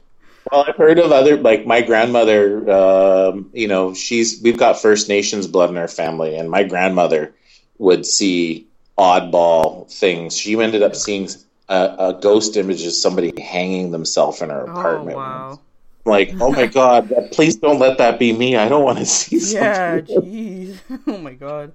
Well, 0.50 0.64
I've 0.66 0.76
heard 0.76 0.98
of 0.98 1.12
other 1.12 1.36
like 1.36 1.66
my 1.66 1.82
grandmother. 1.82 2.68
Um, 2.70 3.50
you 3.52 3.68
know, 3.68 3.94
she's 3.94 4.40
we've 4.42 4.56
got 4.58 4.80
First 4.80 5.08
Nations 5.08 5.46
blood 5.46 5.70
in 5.70 5.76
our 5.76 5.88
family, 5.88 6.36
and 6.36 6.50
my 6.50 6.64
grandmother 6.64 7.34
would 7.78 8.06
see 8.06 8.69
oddball 9.00 9.90
things. 9.90 10.36
She 10.36 10.60
ended 10.60 10.82
up 10.82 10.94
seeing 10.94 11.28
a, 11.68 11.96
a 11.98 12.18
ghost 12.20 12.56
image 12.56 12.84
of 12.84 12.92
somebody 12.92 13.32
hanging 13.40 13.90
themselves 13.90 14.42
in 14.42 14.50
her 14.50 14.68
oh, 14.68 14.72
apartment. 14.72 15.16
wow. 15.16 15.58
Like, 16.04 16.34
oh 16.40 16.52
my 16.52 16.66
god, 16.66 17.10
please 17.32 17.56
don't 17.56 17.78
let 17.78 17.98
that 17.98 18.18
be 18.18 18.32
me. 18.32 18.56
I 18.56 18.68
don't 18.68 18.84
want 18.84 18.98
to 18.98 19.06
see 19.06 19.38
something. 19.38 19.60
Yeah, 19.62 20.00
jeez. 20.00 20.76
Oh 21.06 21.18
my 21.18 21.32
god. 21.34 21.72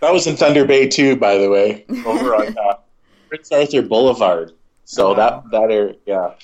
That 0.00 0.12
was 0.12 0.26
in 0.26 0.36
Thunder 0.36 0.64
Bay 0.66 0.88
too, 0.88 1.16
by 1.16 1.38
the 1.38 1.48
way, 1.48 1.86
over 2.04 2.34
on 2.34 2.58
uh, 2.58 2.74
Prince 3.28 3.50
Arthur 3.52 3.82
Boulevard. 3.82 4.52
So 4.84 5.08
Oh, 5.08 5.10
wow. 5.10 5.14
that 5.14 5.50
that 5.52 5.70
area, 5.70 5.94
yeah, 6.06 6.34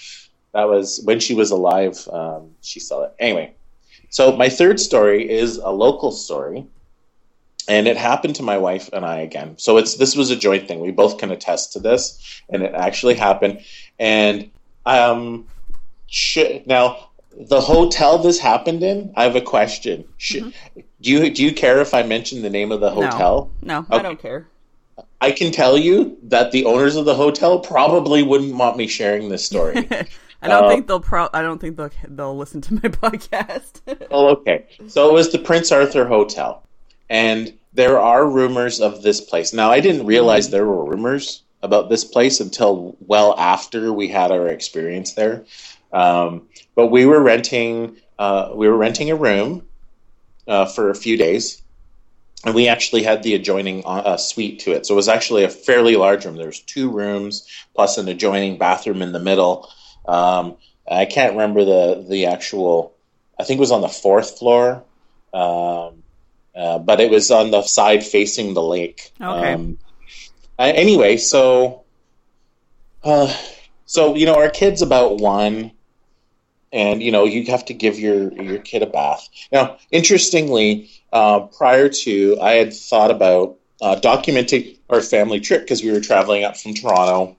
that 0.54 0.64
was 0.68 1.00
when 1.04 1.20
she 1.20 1.34
was 1.34 1.50
alive. 1.50 2.06
Um, 2.12 2.50
she 2.62 2.80
saw 2.80 3.04
it 3.04 3.14
anyway. 3.18 3.54
So 4.10 4.36
my 4.36 4.48
third 4.48 4.80
story 4.80 5.28
is 5.30 5.58
a 5.58 5.70
local 5.70 6.10
story, 6.10 6.66
and 7.68 7.86
it 7.86 7.96
happened 7.96 8.36
to 8.36 8.42
my 8.42 8.58
wife 8.58 8.90
and 8.92 9.04
I 9.04 9.18
again. 9.18 9.56
So 9.58 9.76
it's 9.76 9.96
this 9.96 10.16
was 10.16 10.30
a 10.30 10.36
joint 10.36 10.68
thing. 10.68 10.80
We 10.80 10.90
both 10.92 11.18
can 11.18 11.30
attest 11.30 11.72
to 11.74 11.80
this, 11.80 12.42
and 12.48 12.62
it 12.62 12.74
actually 12.74 13.14
happened. 13.14 13.60
And 13.98 14.50
um, 14.86 15.46
sh- 16.06 16.60
now 16.66 17.10
the 17.38 17.60
hotel 17.60 18.18
this 18.18 18.38
happened 18.38 18.82
in. 18.82 19.12
I 19.16 19.24
have 19.24 19.36
a 19.36 19.40
question. 19.40 20.04
Sh- 20.16 20.42
Do 21.00 21.10
you 21.10 21.30
do 21.30 21.42
you 21.44 21.52
care 21.52 21.80
if 21.80 21.94
I 21.94 22.02
mention 22.02 22.42
the 22.42 22.50
name 22.50 22.72
of 22.72 22.80
the 22.80 22.90
hotel? 22.90 23.50
No, 23.62 23.86
I 23.90 23.94
Okay. 23.96 24.02
don't 24.02 24.20
care. 24.20 24.46
I 25.22 25.32
can 25.32 25.52
tell 25.52 25.76
you 25.78 26.16
that 26.24 26.50
the 26.52 26.64
owners 26.64 26.96
of 26.96 27.04
the 27.04 27.14
hotel 27.14 27.58
probably 27.60 28.22
wouldn't 28.22 28.54
want 28.54 28.76
me 28.76 28.86
sharing 28.86 29.28
this 29.28 29.44
story. 29.44 29.86
I 30.42 30.48
don't 30.48 30.64
Uh, 30.64 30.68
think 30.68 30.86
they'll 30.86 31.00
pro. 31.00 31.28
I 31.34 31.42
don't 31.42 31.60
think 31.60 31.76
they'll 31.76 31.90
they'll 32.08 32.36
listen 32.36 32.62
to 32.62 32.74
my 32.74 32.80
podcast. 33.04 33.80
well, 34.10 34.28
okay. 34.28 34.66
So 34.88 35.08
it 35.10 35.12
was 35.12 35.30
the 35.30 35.38
Prince 35.38 35.70
Arthur 35.70 36.06
Hotel, 36.06 36.62
and 37.10 37.52
there 37.74 37.98
are 37.98 38.26
rumors 38.26 38.80
of 38.80 39.02
this 39.02 39.20
place. 39.20 39.52
Now, 39.52 39.70
I 39.70 39.80
didn't 39.80 40.06
realize 40.06 40.48
there 40.48 40.64
were 40.64 40.84
rumors 40.84 41.42
about 41.62 41.90
this 41.90 42.04
place 42.04 42.40
until 42.40 42.96
well 43.00 43.34
after 43.38 43.92
we 43.92 44.08
had 44.08 44.30
our 44.30 44.48
experience 44.48 45.12
there. 45.12 45.44
Um, 45.92 46.48
but 46.74 46.86
we 46.86 47.04
were 47.04 47.20
renting. 47.20 47.96
Uh, 48.18 48.52
we 48.54 48.68
were 48.68 48.76
renting 48.76 49.10
a 49.10 49.16
room 49.16 49.66
uh, 50.46 50.66
for 50.66 50.90
a 50.90 50.94
few 50.94 51.16
days, 51.16 51.62
and 52.44 52.54
we 52.54 52.68
actually 52.68 53.02
had 53.02 53.22
the 53.22 53.34
adjoining 53.34 53.82
uh, 53.84 54.16
suite 54.16 54.60
to 54.60 54.72
it. 54.72 54.86
So 54.86 54.94
it 54.94 54.96
was 54.96 55.08
actually 55.08 55.44
a 55.44 55.48
fairly 55.48 55.96
large 55.96 56.24
room. 56.24 56.36
There's 56.36 56.60
two 56.60 56.90
rooms 56.90 57.46
plus 57.74 57.98
an 57.98 58.08
adjoining 58.08 58.58
bathroom 58.58 59.02
in 59.02 59.12
the 59.12 59.20
middle. 59.20 59.68
Um, 60.06 60.56
I 60.90 61.06
can't 61.06 61.32
remember 61.32 61.64
the 61.64 62.06
the 62.08 62.26
actual. 62.26 62.94
I 63.38 63.44
think 63.44 63.58
it 63.58 63.60
was 63.60 63.72
on 63.72 63.80
the 63.80 63.88
fourth 63.88 64.38
floor, 64.38 64.84
um, 65.32 65.99
uh, 66.54 66.78
but 66.78 67.00
it 67.00 67.10
was 67.10 67.30
on 67.30 67.50
the 67.50 67.62
side 67.62 68.04
facing 68.04 68.54
the 68.54 68.62
lake. 68.62 69.12
Okay. 69.20 69.54
Um, 69.54 69.78
uh, 70.58 70.72
anyway, 70.74 71.16
so 71.16 71.84
uh, 73.02 73.34
so 73.86 74.14
you 74.14 74.26
know 74.26 74.34
our 74.34 74.50
kid's 74.50 74.82
about 74.82 75.18
one, 75.18 75.72
and 76.72 77.02
you 77.02 77.10
know 77.12 77.24
you 77.24 77.44
have 77.46 77.64
to 77.66 77.74
give 77.74 77.98
your 77.98 78.32
your 78.32 78.58
kid 78.58 78.82
a 78.82 78.86
bath. 78.86 79.28
Now, 79.52 79.78
interestingly, 79.90 80.90
uh, 81.12 81.40
prior 81.40 81.88
to 81.88 82.38
I 82.40 82.52
had 82.52 82.72
thought 82.72 83.10
about 83.10 83.56
uh, 83.80 83.96
documenting 83.96 84.78
our 84.90 85.00
family 85.00 85.40
trip 85.40 85.62
because 85.62 85.82
we 85.82 85.90
were 85.90 86.00
traveling 86.00 86.44
up 86.44 86.56
from 86.56 86.74
Toronto. 86.74 87.36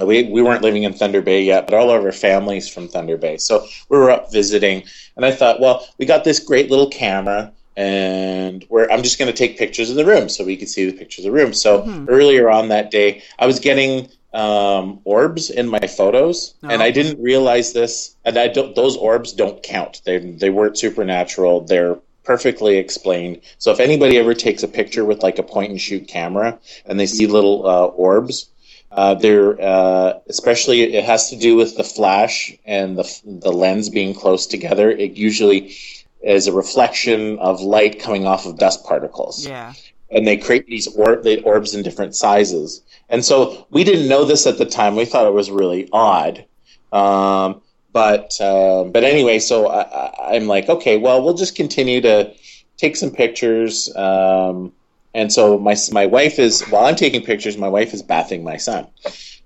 We, 0.00 0.22
we 0.24 0.40
weren't 0.40 0.62
living 0.62 0.84
in 0.84 0.92
Thunder 0.92 1.20
Bay 1.20 1.42
yet, 1.42 1.66
but 1.66 1.74
all 1.74 1.90
of 1.90 2.04
our 2.04 2.12
families 2.12 2.68
from 2.68 2.86
Thunder 2.86 3.16
Bay. 3.16 3.38
So 3.38 3.66
we 3.88 3.98
were 3.98 4.10
up 4.10 4.30
visiting, 4.30 4.84
and 5.16 5.26
I 5.26 5.32
thought, 5.32 5.60
well, 5.60 5.88
we 5.98 6.06
got 6.06 6.22
this 6.22 6.38
great 6.38 6.70
little 6.70 6.88
camera, 6.88 7.52
and 7.80 8.66
we're, 8.68 8.90
I'm 8.90 9.02
just 9.02 9.18
going 9.18 9.30
to 9.32 9.36
take 9.36 9.56
pictures 9.56 9.88
of 9.88 9.96
the 9.96 10.04
room 10.04 10.28
so 10.28 10.44
we 10.44 10.56
could 10.56 10.68
see 10.68 10.84
the 10.84 10.96
pictures 10.96 11.24
of 11.24 11.32
the 11.32 11.38
room. 11.38 11.54
So 11.54 12.04
earlier 12.08 12.50
on 12.50 12.68
that 12.68 12.90
day, 12.90 13.22
I 13.38 13.46
was 13.46 13.58
getting 13.58 14.08
um, 14.34 15.00
orbs 15.04 15.48
in 15.48 15.66
my 15.66 15.86
photos, 15.86 16.54
and 16.62 16.82
Oh. 16.82 16.84
I 16.84 16.90
didn't 16.90 17.22
realize 17.22 17.72
this. 17.72 18.14
And 18.24 18.36
I 18.38 18.48
don't; 18.48 18.74
those 18.76 18.96
orbs 18.96 19.32
don't 19.32 19.62
count. 19.62 20.02
They 20.04 20.18
they 20.18 20.50
weren't 20.50 20.78
supernatural. 20.78 21.62
They're 21.62 21.96
perfectly 22.22 22.76
explained. 22.76 23.40
So 23.58 23.72
if 23.72 23.80
anybody 23.80 24.18
ever 24.18 24.34
takes 24.34 24.62
a 24.62 24.68
picture 24.68 25.04
with 25.04 25.22
like 25.22 25.38
a 25.38 25.42
point 25.42 25.70
and 25.70 25.80
shoot 25.80 26.06
camera, 26.06 26.58
and 26.86 27.00
they 27.00 27.06
see 27.06 27.26
little 27.26 27.66
uh, 27.66 27.86
orbs, 27.86 28.50
uh, 28.92 29.14
they're 29.14 29.60
uh, 29.60 30.20
especially 30.28 30.82
it 30.94 31.04
has 31.04 31.30
to 31.30 31.36
do 31.36 31.56
with 31.56 31.76
the 31.76 31.84
flash 31.84 32.52
and 32.66 32.96
the 32.98 33.20
the 33.24 33.52
lens 33.52 33.88
being 33.88 34.14
close 34.14 34.46
together. 34.46 34.90
It 34.90 35.12
usually 35.16 35.74
is 36.22 36.46
a 36.46 36.52
reflection 36.52 37.38
of 37.38 37.60
light 37.60 38.00
coming 38.00 38.26
off 38.26 38.46
of 38.46 38.58
dust 38.58 38.84
particles 38.84 39.46
yeah. 39.46 39.72
and 40.10 40.26
they 40.26 40.36
create 40.36 40.66
these 40.66 40.86
or- 40.94 41.16
the 41.16 41.42
orbs 41.42 41.74
in 41.74 41.82
different 41.82 42.14
sizes. 42.14 42.82
And 43.08 43.24
so 43.24 43.66
we 43.70 43.84
didn't 43.84 44.08
know 44.08 44.24
this 44.24 44.46
at 44.46 44.58
the 44.58 44.66
time. 44.66 44.96
We 44.96 45.04
thought 45.04 45.26
it 45.26 45.32
was 45.32 45.50
really 45.50 45.88
odd. 45.92 46.44
Um, 46.92 47.62
but 47.92 48.40
um, 48.40 48.92
but 48.92 49.02
anyway, 49.04 49.38
so 49.38 49.66
I, 49.66 49.82
I, 49.82 50.36
I'm 50.36 50.46
like, 50.46 50.68
okay, 50.68 50.96
well, 50.96 51.22
we'll 51.22 51.34
just 51.34 51.56
continue 51.56 52.00
to 52.02 52.32
take 52.76 52.96
some 52.96 53.10
pictures. 53.10 53.94
Um, 53.96 54.72
and 55.12 55.32
so 55.32 55.58
my 55.58 55.76
my 55.90 56.06
wife 56.06 56.38
is 56.38 56.62
while 56.68 56.84
I'm 56.84 56.94
taking 56.94 57.22
pictures, 57.22 57.56
my 57.56 57.68
wife 57.68 57.92
is 57.92 58.02
bathing 58.02 58.44
my 58.44 58.58
son. 58.58 58.86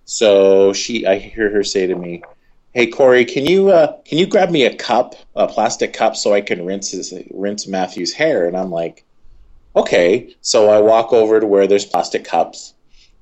So 0.04 0.72
she, 0.74 1.06
I 1.06 1.18
hear 1.18 1.50
her 1.50 1.64
say 1.64 1.86
to 1.86 1.94
me, 1.94 2.22
"Hey 2.74 2.88
Cory, 2.88 3.24
can 3.24 3.46
you 3.46 3.70
uh, 3.70 3.96
can 4.04 4.18
you 4.18 4.26
grab 4.26 4.50
me 4.50 4.64
a 4.64 4.74
cup, 4.74 5.14
a 5.34 5.46
plastic 5.46 5.92
cup, 5.92 6.16
so 6.16 6.34
I 6.34 6.40
can 6.40 6.66
rinse 6.66 6.90
his, 6.90 7.14
rinse 7.30 7.66
Matthew's 7.66 8.12
hair?" 8.12 8.46
And 8.46 8.56
I'm 8.56 8.70
like, 8.70 9.04
okay. 9.76 10.34
So 10.40 10.68
I 10.68 10.80
walk 10.80 11.12
over 11.12 11.40
to 11.40 11.46
where 11.46 11.66
there's 11.66 11.86
plastic 11.86 12.24
cups, 12.24 12.74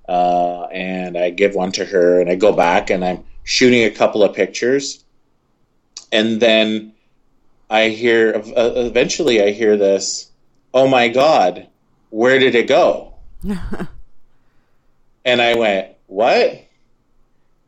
uh, 0.08 0.64
and 0.72 1.16
I 1.16 1.30
give 1.30 1.54
one 1.54 1.72
to 1.72 1.84
her, 1.84 2.20
and 2.20 2.30
I 2.30 2.34
go 2.34 2.52
back 2.52 2.90
and 2.90 3.04
I'm 3.04 3.24
shooting 3.44 3.84
a 3.84 3.90
couple 3.90 4.22
of 4.24 4.34
pictures, 4.34 5.04
and 6.10 6.40
then 6.40 6.94
I 7.70 7.88
hear. 7.88 8.34
Uh, 8.34 8.72
eventually, 8.76 9.42
I 9.42 9.50
hear 9.50 9.76
this. 9.76 10.30
Oh 10.74 10.88
my 10.88 11.08
God, 11.08 11.68
where 12.10 12.38
did 12.38 12.54
it 12.54 12.68
go? 12.68 13.14
and 15.24 15.42
I 15.42 15.54
went, 15.54 15.88
what? 16.06 16.64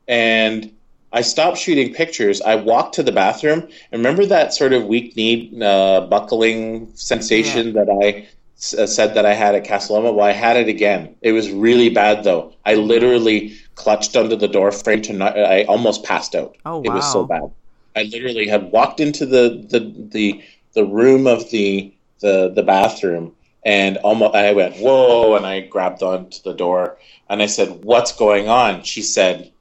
And 0.06 0.73
I 1.14 1.22
stopped 1.22 1.58
shooting 1.58 1.94
pictures. 1.94 2.42
I 2.42 2.56
walked 2.56 2.96
to 2.96 3.02
the 3.02 3.12
bathroom. 3.12 3.60
And 3.92 4.00
remember 4.00 4.26
that 4.26 4.52
sort 4.52 4.72
of 4.74 4.86
weak 4.86 5.16
knee 5.16 5.50
uh, 5.62 6.02
buckling 6.02 6.90
sensation 6.94 7.72
that 7.74 7.88
I 7.88 8.26
s- 8.58 8.74
uh, 8.74 8.86
said 8.86 9.14
that 9.14 9.24
I 9.24 9.32
had 9.34 9.54
at 9.54 9.66
Casa 9.66 9.92
Loma? 9.92 10.12
Well, 10.12 10.26
I 10.26 10.32
had 10.32 10.56
it 10.56 10.68
again. 10.68 11.14
It 11.22 11.32
was 11.32 11.50
really 11.50 11.88
bad, 11.90 12.24
though. 12.24 12.52
I 12.66 12.74
literally 12.74 13.54
clutched 13.76 14.16
under 14.16 14.36
the 14.36 14.48
door 14.48 14.72
frame 14.72 15.02
to 15.02 15.12
not. 15.12 15.38
I 15.38 15.62
almost 15.64 16.04
passed 16.04 16.34
out. 16.34 16.56
Oh, 16.66 16.78
wow. 16.78 16.82
It 16.90 16.94
was 16.94 17.12
so 17.12 17.24
bad. 17.24 17.50
I 17.96 18.02
literally 18.04 18.48
had 18.48 18.72
walked 18.72 19.00
into 19.00 19.24
the 19.26 19.64
the 19.70 19.80
the, 20.16 20.42
the 20.74 20.84
room 20.84 21.26
of 21.26 21.50
the 21.50 21.94
the 22.20 22.50
the 22.54 22.62
bathroom 22.62 23.34
and 23.64 23.96
almost 23.98 24.34
I 24.34 24.52
went 24.52 24.76
whoa 24.76 25.36
and 25.36 25.46
I 25.46 25.60
grabbed 25.60 26.02
onto 26.02 26.42
the 26.42 26.54
door 26.54 26.98
and 27.28 27.42
I 27.42 27.46
said 27.46 27.84
what's 27.84 28.12
going 28.12 28.48
on 28.48 28.82
she 28.82 29.02
said 29.02 29.52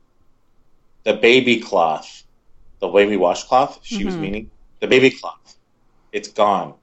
the 1.06 1.14
baby 1.14 1.60
cloth 1.60 2.24
the 2.80 2.88
baby 2.88 3.18
washcloth 3.18 3.80
she 3.84 4.06
was 4.06 4.16
Mhm. 4.16 4.20
meaning 4.20 4.52
the 4.82 4.88
baby 4.88 5.10
cloth 5.12 5.58
it's 6.12 6.30
gone 6.30 6.76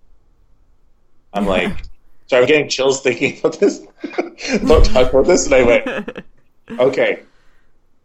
I'm 1.32 1.46
like 1.46 1.84
So 2.30 2.38
I'm 2.38 2.46
getting 2.46 2.68
chills 2.68 3.00
thinking 3.02 3.38
about 3.40 3.58
this. 3.58 3.80
Don't 4.64 4.84
talk 4.84 5.12
about 5.12 5.26
this. 5.26 5.46
And 5.46 5.54
I 5.54 5.62
went, 5.64 6.24
okay. 6.78 7.22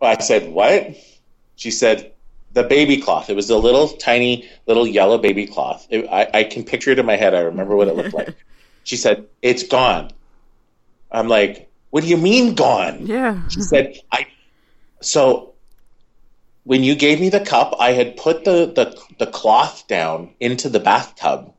I 0.02 0.18
said, 0.18 0.52
what? 0.52 0.96
She 1.56 1.70
said, 1.70 2.14
the 2.52 2.64
baby 2.64 2.98
cloth. 2.98 3.30
It 3.30 3.36
was 3.36 3.52
a 3.52 3.58
little 3.58 3.88
tiny, 3.88 4.50
little 4.66 4.88
yellow 4.88 5.20
baby 5.20 5.46
cloth. 5.46 5.86
It, 5.92 6.08
I, 6.10 6.40
I 6.40 6.44
can 6.44 6.64
picture 6.64 6.90
it 6.90 6.98
in 6.98 7.06
my 7.06 7.18
head. 7.18 7.36
I 7.36 7.42
remember 7.42 7.76
what 7.76 7.88
it 7.88 7.96
looked 7.96 8.14
like. 8.14 8.36
She 8.84 8.98
said, 8.98 9.26
it's 9.42 9.64
gone. 9.64 10.12
I'm 11.12 11.28
like, 11.28 11.72
what 11.90 12.04
do 12.04 12.08
you 12.08 12.18
mean 12.18 12.54
gone? 12.54 13.08
Yeah. 13.08 13.48
She 13.50 13.62
said, 13.62 13.96
I. 14.12 14.28
So 15.02 15.55
when 16.66 16.84
you 16.84 16.96
gave 16.96 17.22
me 17.22 17.30
the 17.30 17.40
cup, 17.40 17.76
I 17.80 17.94
had 17.94 18.18
put 18.18 18.44
the, 18.44 18.66
the, 18.66 19.00
the 19.20 19.28
cloth 19.28 19.88
down 19.88 20.32
into 20.40 20.68
the 20.68 20.80
bathtub. 20.80 21.54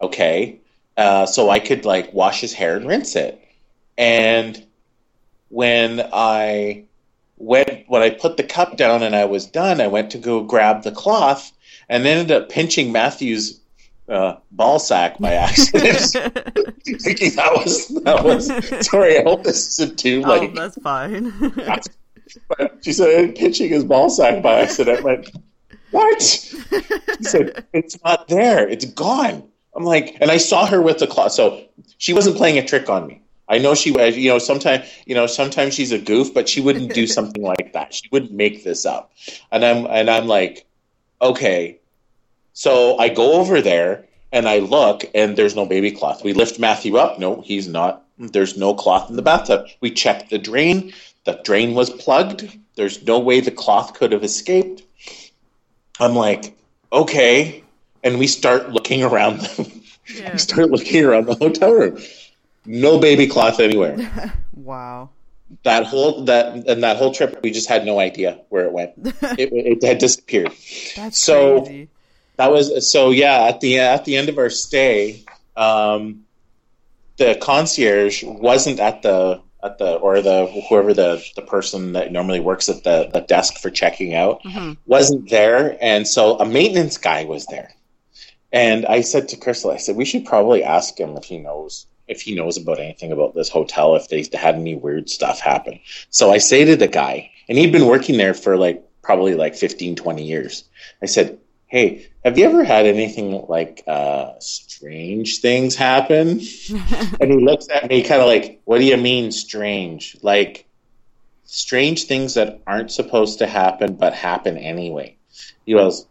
Okay. 0.00 0.58
Uh, 0.96 1.26
so 1.26 1.50
I 1.50 1.58
could 1.58 1.84
like 1.84 2.12
wash 2.12 2.40
his 2.40 2.52
hair 2.52 2.76
and 2.76 2.88
rinse 2.88 3.16
it. 3.16 3.40
And 3.98 4.64
when 5.50 6.08
I 6.12 6.84
went, 7.36 7.84
when 7.86 8.02
I 8.02 8.10
put 8.10 8.36
the 8.38 8.44
cup 8.44 8.76
down 8.76 9.02
and 9.02 9.14
I 9.14 9.26
was 9.26 9.46
done, 9.46 9.80
I 9.80 9.88
went 9.88 10.10
to 10.12 10.18
go 10.18 10.42
grab 10.42 10.82
the 10.82 10.92
cloth 10.92 11.52
and 11.88 12.06
ended 12.06 12.30
up 12.30 12.48
pinching 12.48 12.92
Matthew's 12.92 13.60
uh, 14.08 14.36
ball 14.50 14.78
sack 14.78 15.18
by 15.18 15.34
accident. 15.34 15.98
Thinking 16.84 17.34
that 17.36 17.52
was 17.52 17.88
that 18.04 18.24
was 18.24 18.46
sorry. 18.86 19.18
I 19.18 19.22
hope 19.22 19.44
this 19.44 19.78
isn't 19.78 19.98
too 19.98 20.22
oh, 20.24 20.46
that's 20.48 20.80
fine. 20.80 21.32
but 22.48 22.78
she 22.82 22.92
said 22.92 23.34
pitching 23.34 23.70
his 23.70 23.84
ball 23.84 24.10
sack 24.10 24.42
by 24.42 24.60
accident. 24.60 25.00
I 25.00 25.02
went, 25.02 25.30
what? 25.90 26.22
She 26.22 26.58
said 27.20 27.64
it's 27.72 28.02
not 28.04 28.28
there. 28.28 28.68
It's 28.68 28.84
gone. 28.84 29.48
I'm 29.76 29.84
like, 29.84 30.16
and 30.20 30.30
I 30.30 30.38
saw 30.38 30.66
her 30.66 30.80
with 30.80 30.98
the 30.98 31.06
cloth. 31.06 31.32
So 31.32 31.64
she 31.98 32.12
wasn't 32.12 32.36
playing 32.36 32.58
a 32.58 32.64
trick 32.64 32.88
on 32.88 33.06
me. 33.06 33.20
I 33.48 33.58
know 33.58 33.74
she 33.74 33.90
was, 33.90 34.16
you 34.16 34.30
know, 34.30 34.38
sometimes, 34.38 34.86
you 35.06 35.14
know, 35.14 35.26
sometimes 35.26 35.74
she's 35.74 35.92
a 35.92 35.98
goof, 35.98 36.32
but 36.32 36.48
she 36.48 36.60
wouldn't 36.60 36.94
do 36.94 37.06
something 37.18 37.42
like 37.42 37.72
that. 37.72 37.92
She 37.94 38.08
wouldn't 38.10 38.32
make 38.32 38.64
this 38.64 38.86
up. 38.86 39.12
And 39.52 39.64
I'm, 39.64 39.86
and 39.86 40.08
I'm 40.08 40.26
like, 40.26 40.66
okay. 41.20 41.78
So 42.54 42.98
I 42.98 43.08
go 43.08 43.34
over 43.34 43.60
there 43.60 44.06
and 44.32 44.48
I 44.48 44.58
look 44.58 45.04
and 45.14 45.36
there's 45.36 45.54
no 45.54 45.66
baby 45.66 45.90
cloth. 45.90 46.24
We 46.24 46.32
lift 46.32 46.58
Matthew 46.58 46.96
up. 46.96 47.18
No, 47.18 47.40
he's 47.42 47.68
not. 47.68 48.04
There's 48.18 48.56
no 48.56 48.74
cloth 48.74 49.10
in 49.10 49.16
the 49.16 49.22
bathtub. 49.22 49.66
We 49.80 49.90
check 49.90 50.28
the 50.28 50.38
drain. 50.38 50.92
The 51.24 51.40
drain 51.44 51.74
was 51.74 51.90
plugged. 51.90 52.56
There's 52.76 53.02
no 53.06 53.18
way 53.18 53.40
the 53.40 53.50
cloth 53.50 53.94
could 53.94 54.12
have 54.12 54.24
escaped. 54.24 54.82
I'm 56.00 56.14
like, 56.14 56.56
okay. 56.92 57.62
And 58.02 58.18
we 58.18 58.26
start 58.26 58.70
looking 58.70 59.02
around. 59.02 59.40
The, 59.40 59.82
Yeah. 60.14 60.32
we 60.32 60.38
start 60.38 60.70
looking 60.70 61.02
around 61.02 61.24
the 61.26 61.34
hotel 61.34 61.72
room. 61.72 61.98
No 62.66 62.98
baby 62.98 63.26
cloth 63.26 63.58
anywhere. 63.60 63.96
Wow. 64.54 65.10
That 65.64 65.84
whole 65.84 66.24
that 66.24 66.66
and 66.68 66.82
that 66.82 66.96
whole 66.96 67.12
trip, 67.12 67.40
we 67.42 67.50
just 67.50 67.68
had 67.68 67.84
no 67.84 67.98
idea 68.00 68.40
where 68.48 68.64
it 68.66 68.72
went. 68.72 68.92
it, 69.04 69.52
it 69.52 69.82
had 69.82 69.98
disappeared. 69.98 70.52
That's 70.96 71.18
So- 71.18 71.62
crazy. 71.62 71.88
That 72.36 72.50
was 72.50 72.90
so. 72.90 73.10
Yeah, 73.10 73.44
at 73.44 73.60
the 73.60 73.78
at 73.78 74.04
the 74.04 74.16
end 74.16 74.28
of 74.28 74.38
our 74.38 74.50
stay, 74.50 75.22
um, 75.56 76.24
the 77.16 77.36
concierge 77.40 78.24
wasn't 78.24 78.80
at 78.80 79.02
the 79.02 79.40
at 79.64 79.78
the 79.78 79.94
or 79.94 80.20
the 80.20 80.46
whoever 80.68 80.92
the 80.92 81.24
the 81.34 81.42
person 81.42 81.94
that 81.94 82.12
normally 82.12 82.40
works 82.40 82.68
at 82.68 82.84
the, 82.84 83.10
the 83.12 83.20
desk 83.20 83.58
for 83.58 83.70
checking 83.70 84.14
out 84.14 84.42
Mhm. 84.44 84.76
wasn't 84.86 85.30
there, 85.30 85.76
and 85.80 86.06
so 86.06 86.38
a 86.38 86.44
maintenance 86.44 86.98
guy 86.98 87.24
was 87.24 87.46
there. 87.46 87.74
And 88.52 88.86
I 88.86 89.00
said 89.00 89.28
to 89.28 89.36
Crystal, 89.36 89.70
I 89.70 89.78
said 89.78 89.96
we 89.96 90.04
should 90.04 90.26
probably 90.26 90.62
ask 90.62 90.98
him 90.98 91.16
if 91.16 91.24
he 91.24 91.38
knows 91.38 91.86
if 92.06 92.20
he 92.20 92.34
knows 92.34 92.58
about 92.58 92.78
anything 92.78 93.12
about 93.12 93.34
this 93.34 93.48
hotel, 93.48 93.96
if 93.96 94.08
they 94.08 94.22
had 94.36 94.56
any 94.56 94.74
weird 94.76 95.08
stuff 95.08 95.40
happen. 95.40 95.80
So 96.10 96.30
I 96.30 96.36
say 96.36 96.66
to 96.66 96.76
the 96.76 96.86
guy, 96.86 97.30
and 97.48 97.56
he'd 97.56 97.72
been 97.72 97.86
working 97.86 98.18
there 98.18 98.34
for 98.34 98.58
like 98.58 98.84
probably 99.02 99.34
like 99.34 99.54
15, 99.54 99.96
20 99.96 100.22
years. 100.22 100.64
I 101.02 101.06
said, 101.06 101.38
Hey, 101.74 102.06
have 102.24 102.38
you 102.38 102.44
ever 102.44 102.62
had 102.62 102.86
anything 102.86 103.46
like 103.48 103.82
uh, 103.88 104.34
strange 104.38 105.40
things 105.40 105.74
happen? 105.74 106.28
and 107.20 107.32
he 107.32 107.44
looks 107.44 107.66
at 107.68 107.88
me 107.88 108.04
kind 108.04 108.20
of 108.20 108.28
like, 108.28 108.60
What 108.64 108.78
do 108.78 108.84
you 108.84 108.96
mean 108.96 109.32
strange? 109.32 110.16
Like 110.22 110.68
strange 111.46 112.04
things 112.04 112.34
that 112.34 112.60
aren't 112.64 112.92
supposed 112.92 113.40
to 113.40 113.48
happen 113.48 113.96
but 113.96 114.14
happen 114.14 114.56
anyway. 114.56 115.16
He 115.66 115.72
goes, 115.72 116.06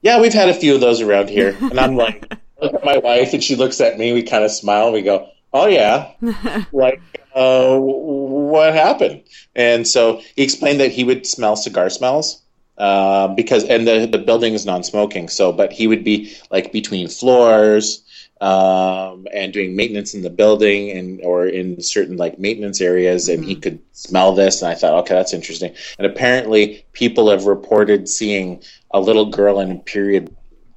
Yeah, 0.00 0.20
we've 0.20 0.32
had 0.32 0.48
a 0.48 0.54
few 0.54 0.76
of 0.76 0.80
those 0.80 1.00
around 1.00 1.28
here. 1.28 1.56
And 1.60 1.80
I'm 1.80 1.96
like, 1.96 2.32
look 2.62 2.74
at 2.74 2.84
my 2.84 2.98
wife 2.98 3.34
and 3.34 3.42
she 3.42 3.56
looks 3.56 3.80
at 3.80 3.98
me. 3.98 4.12
We 4.12 4.22
kind 4.22 4.44
of 4.44 4.52
smile. 4.52 4.84
And 4.84 4.94
we 4.94 5.02
go, 5.02 5.28
"Oh 5.52 5.66
yeah, 5.66 6.12
like 6.72 7.02
uh, 7.34 7.76
what 7.76 8.72
happened?" 8.74 9.24
And 9.56 9.88
so 9.88 10.20
he 10.36 10.44
explained 10.44 10.78
that 10.78 10.92
he 10.92 11.02
would 11.02 11.26
smell 11.26 11.56
cigar 11.56 11.90
smells 11.90 12.43
uh, 12.78 13.28
because, 13.28 13.64
and 13.64 13.86
the 13.86 14.06
the 14.06 14.18
building 14.18 14.54
is 14.54 14.66
non-smoking. 14.66 15.28
So, 15.28 15.52
but 15.52 15.72
he 15.72 15.86
would 15.86 16.04
be 16.04 16.36
like 16.50 16.72
between 16.72 17.08
floors 17.08 18.02
um, 18.40 19.26
and 19.32 19.52
doing 19.52 19.76
maintenance 19.76 20.14
in 20.14 20.22
the 20.22 20.30
building 20.30 20.90
and 20.90 21.20
or 21.22 21.46
in 21.46 21.80
certain 21.80 22.16
like 22.16 22.38
maintenance 22.38 22.80
areas, 22.80 23.28
and 23.28 23.44
he 23.44 23.56
could 23.56 23.80
smell 23.92 24.34
this. 24.34 24.62
And 24.62 24.70
I 24.70 24.74
thought, 24.74 24.94
okay, 25.04 25.14
that's 25.14 25.34
interesting. 25.34 25.74
And 25.98 26.06
apparently, 26.06 26.84
people 26.92 27.30
have 27.30 27.44
reported 27.46 28.08
seeing 28.08 28.62
a 28.90 29.00
little 29.00 29.26
girl 29.26 29.60
in 29.60 29.80
period 29.80 30.34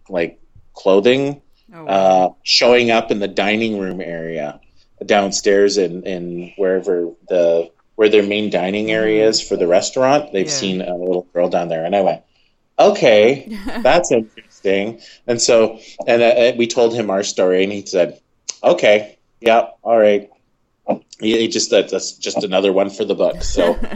like 0.09 0.39
clothing 0.73 1.41
Oh, 1.73 1.83
wow. 1.83 1.89
uh, 1.89 2.33
showing 2.43 2.91
up 2.91 3.11
in 3.11 3.19
the 3.19 3.27
dining 3.27 3.77
room 3.77 3.99
area 3.99 4.61
downstairs 5.05 5.77
in, 5.77 6.03
in 6.03 6.53
wherever 6.55 7.11
the 7.27 7.69
where 7.97 8.09
their 8.09 8.23
main 8.23 8.51
dining 8.51 8.91
area 8.91 9.27
is 9.27 9.41
for 9.41 9.57
the 9.57 9.67
restaurant. 9.67 10.31
They've 10.31 10.45
Yeah. 10.45 10.61
seen 10.63 10.81
a 10.81 10.95
little 10.95 11.27
girl 11.33 11.49
down 11.49 11.67
there, 11.67 11.83
and 11.83 11.95
I 11.95 12.01
went, 12.01 12.21
"Okay, 12.79 13.49
that's 13.81 14.11
interesting." 14.11 15.01
And 15.25 15.41
so, 15.41 15.79
and 16.05 16.21
uh, 16.21 16.53
we 16.57 16.67
told 16.67 16.93
him 16.93 17.09
our 17.09 17.23
story, 17.23 17.63
and 17.63 17.73
he 17.73 17.83
said, 17.85 18.19
"Okay, 18.63 19.17
yeah, 19.41 19.69
all 19.81 19.97
right." 19.97 20.29
He, 21.19 21.47
just 21.47 21.71
that, 21.71 21.89
that's 21.89 22.13
just 22.13 22.43
another 22.43 22.71
one 22.71 22.89
for 22.89 23.03
the 23.03 23.15
book. 23.15 23.43
So. 23.43 23.77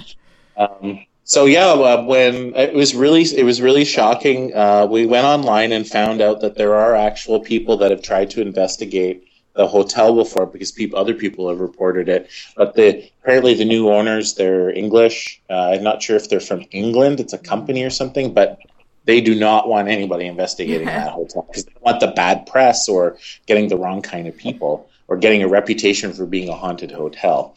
Um, 0.57 1.05
so 1.23 1.45
yeah, 1.45 1.69
uh, 1.69 2.03
when 2.03 2.53
it 2.55 2.73
was 2.73 2.93
really 2.93 3.21
it 3.23 3.45
was 3.45 3.61
really 3.61 3.85
shocking. 3.85 4.53
Uh, 4.53 4.85
we 4.85 5.05
went 5.05 5.25
online 5.25 5.71
and 5.71 5.87
found 5.87 6.19
out 6.19 6.41
that 6.41 6.55
there 6.55 6.75
are 6.75 6.93
actual 6.93 7.39
people 7.39 7.77
that 7.77 7.89
have 7.89 8.01
tried 8.01 8.31
to 8.31 8.41
investigate 8.41 9.23
the 9.53 9.67
hotel 9.67 10.15
before 10.15 10.45
because 10.45 10.71
people 10.71 10.97
other 10.97 11.13
people 11.13 11.49
have 11.49 11.59
reported 11.59 12.07
it. 12.09 12.29
But 12.55 12.75
the 12.75 13.09
apparently 13.23 13.53
the 13.53 13.65
new 13.65 13.89
owners 13.89 14.35
they're 14.35 14.69
English. 14.69 15.41
Uh, 15.49 15.71
I'm 15.73 15.83
not 15.83 16.01
sure 16.01 16.15
if 16.15 16.29
they're 16.29 16.39
from 16.39 16.63
England. 16.71 17.19
It's 17.19 17.33
a 17.33 17.37
company 17.37 17.83
or 17.83 17.89
something, 17.89 18.33
but 18.33 18.59
they 19.05 19.19
do 19.19 19.33
not 19.35 19.67
want 19.67 19.87
anybody 19.87 20.25
investigating 20.27 20.87
Yeah. 20.87 21.05
that 21.05 21.11
hotel 21.13 21.43
because 21.47 21.65
they 21.65 21.73
want 21.81 21.99
the 21.99 22.07
bad 22.07 22.45
press 22.45 22.87
or 22.87 23.17
getting 23.45 23.67
the 23.67 23.77
wrong 23.77 24.01
kind 24.01 24.27
of 24.27 24.37
people 24.37 24.87
or 25.07 25.17
getting 25.17 25.43
a 25.43 25.47
reputation 25.47 26.13
for 26.13 26.25
being 26.25 26.47
a 26.47 26.55
haunted 26.55 26.91
hotel. 26.91 27.53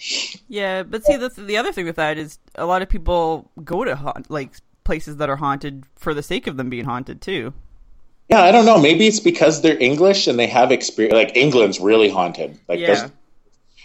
Yeah, 0.48 0.83
but 0.83 1.04
see, 1.04 1.16
the 1.16 1.28
the 1.28 1.57
other 1.57 1.70
thing 1.70 1.85
with 1.87 1.96
that 1.96 2.18
is 2.18 2.38
a 2.57 2.66
lot 2.66 2.83
of 2.83 2.88
people 2.88 3.50
go 3.62 3.85
to 3.85 3.94
haunt, 3.94 4.30
like 4.30 4.52
places 4.83 5.16
that 5.18 5.30
are 5.30 5.37
haunted 5.37 5.85
for 5.96 6.12
the 6.12 6.22
sake 6.22 6.46
of 6.48 6.57
them 6.57 6.68
being 6.70 6.85
haunted 6.85 7.20
too. 7.20 7.52
Yeah, 8.28 8.42
I 8.42 8.52
don't 8.52 8.64
know. 8.64 8.78
Maybe 8.80 9.06
it's 9.06 9.20
because 9.20 9.60
they're 9.60 9.78
English 9.80 10.26
and 10.26 10.38
they 10.38 10.46
have 10.46 10.72
experience. 10.72 11.14
Like 11.14 11.37
England's 11.37 11.78
really 11.80 12.08
haunted. 12.08 12.58
Like 12.68 12.80
Yeah. 12.80 12.87
there's, 12.87 13.10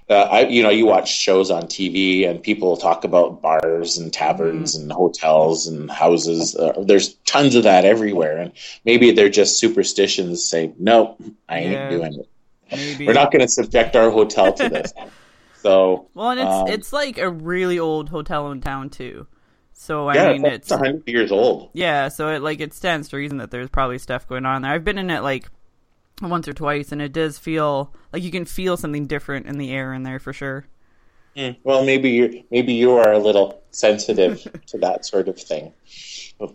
uh, 0.09 0.13
I 0.31 0.47
you 0.47 0.63
know 0.63 0.69
you 0.69 0.85
watch 0.85 1.11
shows 1.13 1.51
on 1.51 1.63
TV 1.63 2.27
and 2.27 2.41
people 2.41 2.77
talk 2.77 3.03
about 3.03 3.41
bars 3.41 3.97
and 3.97 4.11
taverns 4.13 4.73
Mm-hmm. 4.75 4.83
and 4.83 4.91
hotels 4.91 5.67
and 5.67 5.91
houses. 5.91 6.55
Uh, 6.55 6.83
there's 6.85 7.15
tons 7.25 7.55
of 7.55 7.63
that 7.63 7.85
everywhere, 7.85 8.37
and 8.37 8.51
maybe 8.85 9.11
they're 9.11 9.29
just 9.29 9.59
superstitions. 9.59 10.43
Say 10.43 10.73
no, 10.79 11.17
I 11.49 11.59
ain't 11.59 11.71
Yeah. 11.73 11.89
doing 11.89 12.13
it. 12.19 12.29
Maybe. 12.71 13.07
We're 13.07 13.13
not 13.13 13.31
going 13.31 13.41
to 13.41 13.47
subject 13.47 13.95
our 13.95 14.09
hotel 14.09 14.53
to 14.53 14.69
this. 14.69 14.93
so 15.53 16.07
well, 16.13 16.29
and 16.31 16.39
it's 16.39 16.49
um, 16.49 16.67
it's 16.67 16.93
like 16.93 17.17
a 17.17 17.29
really 17.29 17.77
old 17.77 18.09
hotel 18.09 18.51
in 18.51 18.61
town 18.61 18.89
too. 18.89 19.27
So 19.81 20.07
I 20.09 20.15
yeah, 20.15 20.33
mean, 20.33 20.45
it's, 20.45 20.69
hundred 20.69 21.03
years 21.07 21.31
old. 21.31 21.69
yeah. 21.73 22.09
So 22.09 22.29
it 22.29 22.41
like 22.41 22.59
it 22.59 22.73
stands 22.73 23.07
to 23.09 23.17
reason 23.17 23.37
that 23.37 23.49
there's 23.51 23.69
probably 23.69 23.97
stuff 23.97 24.27
going 24.27 24.45
on 24.45 24.61
there. 24.61 24.71
I've 24.71 24.83
been 24.83 24.97
in 24.97 25.09
it 25.09 25.21
like 25.21 25.49
once 26.21 26.47
or 26.47 26.53
twice, 26.53 26.91
and 26.91 27.01
it 27.01 27.13
does 27.13 27.37
feel 27.37 27.93
like 28.11 28.23
you 28.23 28.31
can 28.31 28.45
feel 28.45 28.75
something 28.77 29.07
different 29.07 29.45
in 29.45 29.57
the 29.57 29.71
air 29.71 29.93
in 29.93 30.03
there 30.03 30.19
for 30.19 30.33
sure. 30.33 30.65
Mm, 31.35 31.57
Well, 31.63 31.85
maybe 31.85 32.09
you 32.09 32.43
maybe 32.51 32.73
you 32.73 32.91
are 32.93 33.11
a 33.13 33.19
little 33.19 33.61
sensitive 33.71 34.45
to 34.67 34.77
that 34.79 35.05
sort 35.05 35.27
of 35.29 35.39
thing, 35.39 35.73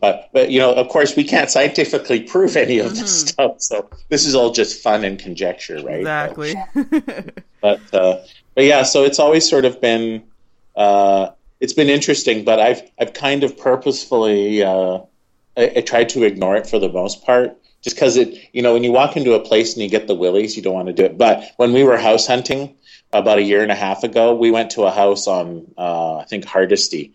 but 0.01 0.29
but 0.33 0.51
you 0.51 0.59
know, 0.59 0.75
of 0.75 0.89
course, 0.89 1.17
we 1.17 1.25
can't 1.25 1.51
scientifically 1.51 2.21
prove 2.23 2.57
any 2.57 2.79
of 2.79 2.95
this 2.95 3.21
stuff. 3.21 3.61
So 3.63 3.89
this 4.11 4.27
is 4.27 4.35
all 4.35 4.51
just 4.53 4.83
fun 4.83 5.05
and 5.05 5.19
conjecture, 5.19 5.81
right? 5.83 6.01
Exactly. 6.01 6.55
But 7.61 7.81
uh, 7.95 8.23
but 8.55 8.65
yeah, 8.65 8.83
so 8.83 9.05
it's 9.05 9.19
always 9.19 9.49
sort 9.49 9.65
of 9.65 9.81
been 9.81 10.25
uh, 10.77 11.31
it's 11.61 11.73
been 11.73 11.89
interesting, 11.89 12.45
but 12.45 12.61
I've 12.61 12.83
I've 12.99 13.13
kind 13.13 13.45
of 13.45 13.57
purposefully 13.57 14.63
uh, 14.63 14.99
I, 15.57 15.73
I 15.77 15.81
tried 15.81 16.11
to 16.11 16.25
ignore 16.25 16.57
it 16.57 16.67
for 16.67 16.79
the 16.79 16.89
most 16.89 17.25
part, 17.25 17.57
just 17.83 17.97
because 17.97 18.17
it, 18.17 18.51
you 18.53 18.63
know, 18.63 18.73
when 18.75 18.85
you 18.85 18.93
walk 18.93 19.17
into 19.17 19.35
a 19.35 19.41
place 19.41 19.75
and 19.75 19.83
you 19.83 19.89
get 19.89 20.07
the 20.07 20.15
willies, 20.15 20.57
you 20.57 20.63
don't 20.63 20.75
want 20.75 20.89
to 20.89 20.93
do 20.93 21.05
it. 21.05 21.19
But 21.19 21.45
when 21.57 21.73
we 21.73 21.85
were 21.85 21.97
house 21.97 22.27
hunting 22.27 22.77
about 23.13 23.39
a 23.39 23.43
year 23.43 23.63
and 23.63 23.71
a 23.71 23.77
half 23.77 24.03
ago, 24.03 24.35
we 24.35 24.51
went 24.51 24.71
to 24.73 24.83
a 24.83 24.91
house 24.91 25.27
on, 25.27 25.73
uh, 25.79 26.17
I 26.17 26.25
think 26.25 26.45
Hardisty, 26.45 27.13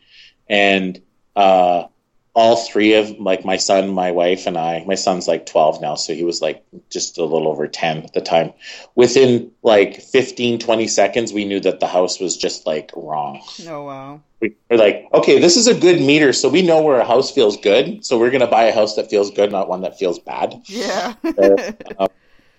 and 0.47 1.01
uh, 1.35 1.87
all 2.35 2.55
three 2.55 2.93
of 2.93 3.09
like 3.19 3.43
my 3.43 3.57
son, 3.57 3.89
my 3.89 4.11
wife, 4.11 4.45
and 4.47 4.57
I. 4.57 4.83
My 4.85 4.95
son's 4.95 5.27
like 5.27 5.45
twelve 5.45 5.81
now, 5.81 5.95
so 5.95 6.13
he 6.13 6.23
was 6.23 6.41
like 6.41 6.63
just 6.89 7.17
a 7.17 7.23
little 7.23 7.47
over 7.47 7.67
ten 7.67 8.03
at 8.03 8.13
the 8.13 8.21
time. 8.21 8.53
Within 8.95 9.51
like 9.63 10.01
15, 10.01 10.59
20 10.59 10.87
seconds, 10.87 11.33
we 11.33 11.43
knew 11.45 11.59
that 11.59 11.79
the 11.79 11.87
house 11.87 12.19
was 12.19 12.37
just 12.37 12.65
like 12.65 12.91
wrong. 12.95 13.41
Oh 13.67 13.83
wow. 13.83 14.21
We- 14.39 14.55
We're 14.69 14.77
like, 14.77 15.07
okay, 15.13 15.39
this 15.39 15.57
is 15.57 15.67
a 15.67 15.73
good 15.77 15.99
meter, 16.01 16.31
so 16.31 16.47
we 16.47 16.61
know 16.61 16.81
where 16.81 16.99
a 16.99 17.05
house 17.05 17.31
feels 17.31 17.57
good. 17.57 18.05
So 18.05 18.17
we're 18.17 18.31
gonna 18.31 18.47
buy 18.47 18.65
a 18.65 18.73
house 18.73 18.95
that 18.95 19.09
feels 19.09 19.31
good, 19.31 19.51
not 19.51 19.67
one 19.67 19.81
that 19.81 19.97
feels 19.99 20.19
bad. 20.19 20.61
Yeah. 20.65 21.13
Um, 21.99 22.07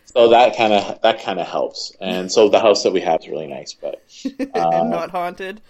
so 0.05 0.29
that 0.31 0.57
kind 0.57 0.73
of 0.73 1.01
that 1.03 1.23
kind 1.23 1.39
of 1.39 1.47
helps. 1.47 1.97
And 2.01 2.33
so 2.33 2.49
the 2.49 2.59
house 2.59 2.83
that 2.83 2.93
we 2.93 3.01
have 3.01 3.21
is 3.21 3.29
really 3.29 3.47
nice, 3.47 3.75
but 3.75 4.03
and 4.25 4.51
not 4.91 5.05
um, 5.05 5.11
haunted. 5.11 5.61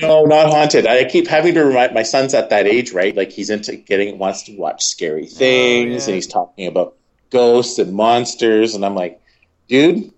No, 0.00 0.24
not 0.24 0.50
haunted. 0.50 0.86
I 0.86 1.04
keep 1.04 1.26
having 1.26 1.54
to 1.54 1.64
remind 1.64 1.94
my 1.94 2.02
son's 2.02 2.34
at 2.34 2.50
that 2.50 2.66
age, 2.66 2.92
right? 2.92 3.14
Like 3.14 3.30
he's 3.30 3.50
into 3.50 3.76
getting 3.76 4.18
wants 4.18 4.44
to 4.44 4.56
watch 4.56 4.84
scary 4.84 5.24
oh, 5.24 5.34
things, 5.34 6.04
yeah. 6.04 6.10
and 6.10 6.14
he's 6.14 6.26
talking 6.26 6.66
about 6.66 6.96
ghosts 7.30 7.78
and 7.78 7.92
monsters, 7.92 8.74
and 8.74 8.84
I'm 8.84 8.94
like, 8.94 9.20
dude, 9.68 10.12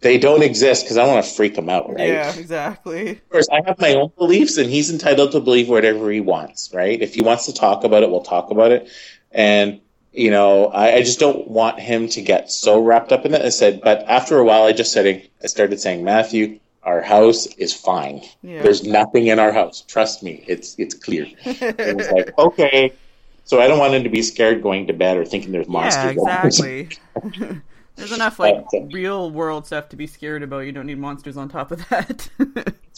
they 0.00 0.18
don't 0.18 0.42
exist 0.42 0.84
because 0.84 0.96
I 0.96 1.06
want 1.06 1.24
to 1.24 1.30
freak 1.30 1.56
him 1.56 1.68
out, 1.68 1.88
right? 1.88 2.08
Yeah, 2.08 2.34
exactly. 2.34 3.10
Of 3.10 3.28
course, 3.30 3.48
I 3.50 3.62
have 3.66 3.80
my 3.80 3.94
own 3.94 4.12
beliefs, 4.16 4.56
and 4.56 4.70
he's 4.70 4.90
entitled 4.90 5.32
to 5.32 5.40
believe 5.40 5.68
whatever 5.68 6.10
he 6.10 6.20
wants, 6.20 6.72
right? 6.72 7.00
If 7.00 7.14
he 7.14 7.22
wants 7.22 7.46
to 7.46 7.52
talk 7.52 7.84
about 7.84 8.02
it, 8.02 8.10
we'll 8.10 8.22
talk 8.22 8.50
about 8.50 8.72
it. 8.72 8.88
And 9.30 9.80
you 10.12 10.30
know, 10.30 10.66
I, 10.66 10.94
I 10.94 11.02
just 11.02 11.20
don't 11.20 11.48
want 11.48 11.78
him 11.78 12.08
to 12.08 12.22
get 12.22 12.50
so 12.50 12.80
wrapped 12.80 13.12
up 13.12 13.24
in 13.24 13.34
it. 13.34 13.42
I 13.42 13.50
said, 13.50 13.80
but 13.82 14.04
after 14.08 14.38
a 14.38 14.44
while, 14.44 14.64
I 14.64 14.72
just 14.72 14.92
said, 14.92 15.28
I 15.42 15.46
started 15.46 15.80
saying, 15.80 16.02
Matthew, 16.02 16.60
our 16.88 17.02
house 17.02 17.46
is 17.58 17.74
fine. 17.74 18.22
Yeah. 18.42 18.62
There's 18.62 18.82
nothing 18.84 19.26
in 19.26 19.38
our 19.38 19.52
house. 19.52 19.82
Trust 19.82 20.22
me, 20.22 20.42
it's 20.48 20.74
it's 20.78 20.94
clear. 20.94 21.26
and 21.44 22.00
it's 22.00 22.10
like, 22.10 22.36
okay. 22.38 22.92
So 23.44 23.60
I 23.60 23.68
don't 23.68 23.78
want 23.78 23.94
him 23.94 24.04
to 24.04 24.10
be 24.10 24.22
scared 24.22 24.62
going 24.62 24.86
to 24.88 24.92
bed 24.92 25.16
or 25.18 25.24
thinking 25.24 25.52
there's 25.52 25.68
monsters. 25.68 26.16
Yeah, 26.16 26.46
exactly. 26.46 26.88
There's 27.96 28.12
enough 28.12 28.38
like 28.38 28.54
Uh, 28.54 28.80
real 28.92 29.30
world 29.30 29.66
stuff 29.66 29.88
to 29.88 29.96
be 29.96 30.06
scared 30.06 30.42
about. 30.42 30.60
You 30.60 30.72
don't 30.72 30.86
need 30.86 30.98
monsters 30.98 31.36
on 31.36 31.48
top 31.48 31.72
of 31.72 31.86
that. 31.88 32.28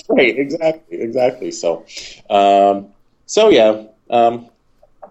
right 0.09 0.37
exactly 0.39 1.01
exactly 1.01 1.51
so 1.53 1.85
um 2.31 2.89
so 3.27 3.49
yeah 3.49 3.85
um 4.11 4.49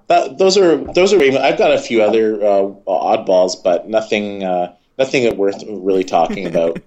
that 0.07 0.37
those 0.37 0.57
are 0.57 0.77
those 0.93 1.13
are 1.13 1.21
i've 1.21 1.57
got 1.57 1.71
a 1.71 1.79
few 1.79 2.01
other 2.01 2.43
uh, 2.43 2.63
oddballs 2.87 3.53
but 3.63 3.87
nothing 3.87 4.43
uh 4.43 4.75
nothing 4.97 5.37
worth 5.37 5.63
really 5.67 6.03
talking 6.03 6.47
about 6.47 6.81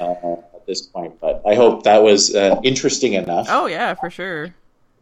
uh, 0.00 0.36
at 0.66 0.68
this 0.68 0.82
point 0.82 1.14
but 1.20 1.40
i 1.46 1.54
hope 1.54 1.84
that 1.84 2.02
was 2.02 2.34
uh, 2.34 2.60
interesting 2.64 3.12
enough 3.12 3.46
oh 3.48 3.66
yeah, 3.66 3.94
for 3.94 4.10
sure. 4.10 4.46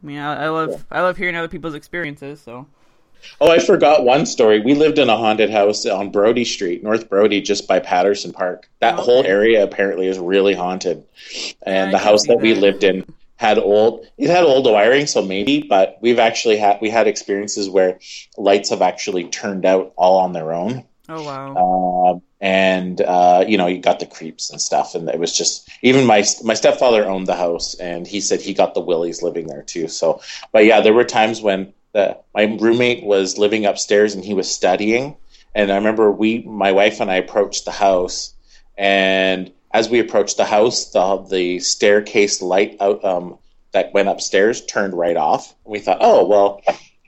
I 0.02 0.06
mean, 0.06 0.18
I, 0.18 0.44
I 0.44 0.48
love 0.50 0.84
I 0.90 1.00
love 1.00 1.16
hearing 1.16 1.34
other 1.34 1.48
people's 1.48 1.74
experiences. 1.74 2.38
So 2.38 2.66
oh 3.40 3.50
i 3.50 3.58
forgot 3.58 4.04
one 4.04 4.26
story 4.26 4.60
we 4.60 4.74
lived 4.74 4.98
in 4.98 5.08
a 5.08 5.16
haunted 5.16 5.48
house 5.48 5.86
on 5.86 6.10
brodie 6.10 6.44
street 6.44 6.82
north 6.82 7.08
brodie 7.08 7.40
just 7.40 7.66
by 7.66 7.80
patterson 7.80 8.34
park 8.34 8.68
that 8.80 8.94
Okay. 8.94 9.02
whole 9.02 9.24
area 9.24 9.64
apparently 9.64 10.06
is 10.08 10.18
really 10.18 10.52
haunted 10.52 11.02
and 11.62 11.88
I 11.88 11.92
the 11.92 11.98
house 11.98 12.24
see 12.24 12.28
that 12.28 12.42
we 12.42 12.52
lived 12.52 12.84
in 12.84 13.06
had 13.36 13.58
old 13.58 14.06
it 14.18 14.28
had 14.28 14.44
old 14.44 14.66
wiring 14.66 15.06
so 15.06 15.22
maybe 15.22 15.62
but 15.62 15.96
we've 16.02 16.18
actually 16.18 16.58
had 16.58 16.80
we 16.82 16.90
had 16.90 17.06
experiences 17.06 17.70
where 17.70 17.98
lights 18.36 18.68
have 18.68 18.82
actually 18.82 19.24
turned 19.30 19.64
out 19.64 19.94
all 19.96 20.18
on 20.18 20.34
their 20.34 20.52
own 20.52 20.84
oh 21.08 21.22
wow. 21.22 22.10
um, 22.10 22.22
and 22.44 23.00
uh, 23.00 23.42
you 23.48 23.56
know 23.56 23.66
you 23.66 23.78
got 23.78 24.00
the 24.00 24.06
creeps 24.06 24.50
and 24.50 24.60
stuff. 24.60 24.94
And 24.94 25.08
it 25.08 25.18
was 25.18 25.36
just 25.36 25.66
even 25.80 26.04
my 26.04 26.22
my 26.44 26.52
stepfather 26.52 27.08
owned 27.08 27.26
the 27.26 27.34
house 27.34 27.74
and 27.76 28.06
he 28.06 28.20
said 28.20 28.42
he 28.42 28.52
got 28.52 28.74
the 28.74 28.82
willies 28.82 29.22
living 29.22 29.46
there 29.46 29.62
too. 29.62 29.88
So 29.88 30.20
but 30.52 30.66
yeah 30.66 30.82
there 30.82 30.92
were 30.92 31.04
times 31.04 31.40
when 31.40 31.72
the, 31.92 32.18
my 32.34 32.42
roommate 32.60 33.02
was 33.02 33.38
living 33.38 33.64
upstairs 33.64 34.14
and 34.14 34.22
he 34.22 34.34
was 34.34 34.50
studying. 34.50 35.16
And 35.54 35.72
i 35.72 35.76
remember 35.76 36.12
we 36.12 36.42
my 36.42 36.72
wife 36.72 37.00
and 37.00 37.10
i 37.10 37.14
approached 37.16 37.64
the 37.64 37.70
house 37.70 38.34
and 38.76 39.50
as 39.72 39.88
we 39.88 39.98
approached 39.98 40.36
the 40.36 40.44
house 40.44 40.90
the 40.90 41.26
the 41.30 41.60
staircase 41.60 42.42
light 42.42 42.76
out 42.78 43.02
um, 43.04 43.38
that 43.72 43.94
went 43.94 44.08
upstairs 44.08 44.62
turned 44.66 44.92
right 44.92 45.16
off. 45.16 45.54
And 45.64 45.72
we 45.72 45.78
thought 45.78 45.98
oh 46.02 46.26
well 46.26 46.60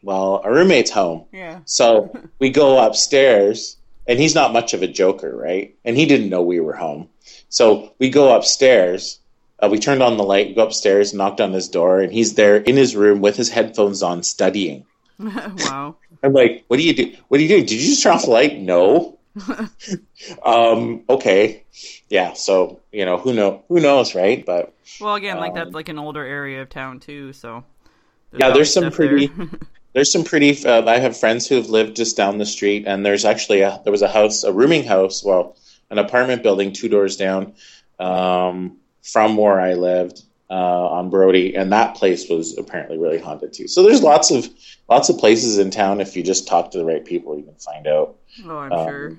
well 0.03 0.41
our 0.45 0.55
roommate's 0.55 0.91
home. 0.91 1.27
Yeah. 1.31 1.61
so 1.67 2.11
we 2.39 2.49
go 2.49 2.79
upstairs, 2.79 3.77
and 4.07 4.19
he's 4.19 4.35
not 4.35 4.53
much 4.53 4.75
of 4.75 4.83
a 4.83 4.87
joker, 4.87 5.35
right? 5.37 5.75
And 5.85 5.97
he 5.97 6.07
didn't 6.07 6.29
know 6.29 6.43
we 6.43 6.61
were 6.61 6.75
home. 6.75 7.09
So 7.49 7.93
we 7.99 8.11
go 8.11 8.35
upstairs. 8.35 9.19
Uh, 9.59 9.69
we 9.71 9.79
turned 9.79 10.03
on 10.03 10.17
the 10.17 10.25
light, 10.25 10.55
go 10.55 10.65
upstairs, 10.65 11.15
knocked 11.15 11.41
on 11.41 11.53
his 11.53 11.69
door, 11.69 12.01
and 12.01 12.13
he's 12.13 12.35
there 12.35 12.57
in 12.57 12.77
his 12.77 12.95
room 12.95 13.21
with 13.21 13.37
his 13.37 13.49
headphones 13.49 14.03
on, 14.03 14.23
studying. 14.23 14.85
wow. 15.19 15.97
I'm 16.23 16.33
like, 16.33 16.65
"What 16.69 16.77
do 16.77 16.83
you 16.83 16.95
do? 16.95 17.17
What 17.29 17.41
are 17.41 17.43
you 17.43 17.49
doing? 17.49 17.65
Did 17.65 17.81
you 17.81 17.89
just 17.91 18.03
turn 18.03 18.13
off 18.15 18.25
the 18.25 18.31
light? 18.31 18.59
No. 18.59 19.19
um. 20.45 21.05
Okay. 21.09 21.65
Yeah. 22.09 22.35
So 22.35 22.81
you 22.93 23.07
know, 23.07 23.17
who 23.17 23.33
know? 23.33 23.65
Who 23.69 23.81
knows, 23.81 24.15
right? 24.15 24.45
But 24.45 24.75
Well, 25.01 25.15
again, 25.15 25.39
like 25.39 25.51
Um, 25.51 25.55
that's 25.55 25.73
like 25.73 25.89
an 25.89 25.99
older 25.99 26.25
area 26.25 26.61
of 26.63 26.69
town 26.69 27.01
too. 27.01 27.33
So 27.33 27.65
Yeah, 28.37 28.51
there's 28.51 28.73
some 28.73 28.91
pretty-. 28.91 29.31
there's 29.97 30.13
some 30.13 30.23
pretty 30.23 30.65
uh, 30.67 30.85
i 30.87 30.99
have 30.99 31.17
friends 31.17 31.49
who 31.49 31.55
have 31.55 31.71
lived 31.71 31.97
just 31.97 32.17
down 32.17 32.37
the 32.37 32.47
street 32.47 32.85
and 32.87 33.05
there's 33.05 33.25
actually 33.25 33.63
a 33.63 33.81
there 33.83 33.91
was 33.91 34.03
a 34.03 34.09
house 34.09 34.45
a 34.45 34.53
rooming 34.53 34.85
house 34.85 35.25
well 35.25 35.57
an 35.91 35.99
apartment 35.99 36.43
building 36.43 36.73
two 36.73 36.89
doors 36.89 37.17
down 37.17 37.55
um, 37.99 38.77
from 39.03 39.37
where 39.37 39.59
i 39.59 39.73
lived 39.73 40.23
uh, 40.51 40.89
on 40.89 41.09
brodie 41.09 41.57
and 41.57 41.73
that 41.73 41.97
place 41.97 42.29
was 42.29 42.57
apparently 42.57 42.99
really 42.99 43.19
haunted 43.19 43.53
too. 43.53 43.67
So 43.67 43.83
there's 43.83 44.03
lots 44.03 44.31
of 44.31 44.49
lots 44.89 45.09
of 45.09 45.19
places 45.19 45.59
in 45.59 45.71
town. 45.71 46.01
If 46.01 46.17
you 46.17 46.23
just 46.23 46.47
talk 46.47 46.71
to 46.71 46.79
the 46.79 46.85
right 46.85 47.05
people 47.05 47.37
you 47.37 47.43
can 47.43 47.57
find 47.57 47.87
out. 47.87 48.17
Oh, 48.45 48.59
I'm 48.59 48.73
um, 48.73 48.87
sure. 48.87 49.17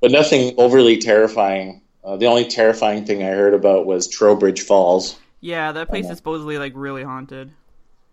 but 0.00 0.10
nothing 0.10 0.54
overly 0.58 0.98
terrifying. 0.98 1.80
Uh, 2.04 2.16
the 2.16 2.26
only 2.26 2.44
terrifying 2.44 3.04
thing 3.06 3.22
i 3.22 3.30
heard 3.30 3.54
about 3.54 3.86
was 3.86 4.08
trowbridge 4.08 4.62
falls. 4.62 5.18
Yeah, 5.40 5.72
that 5.72 5.88
place 5.88 6.10
is 6.10 6.16
supposedly 6.16 6.58
like 6.58 6.72
really 6.74 7.02
haunted. 7.02 7.50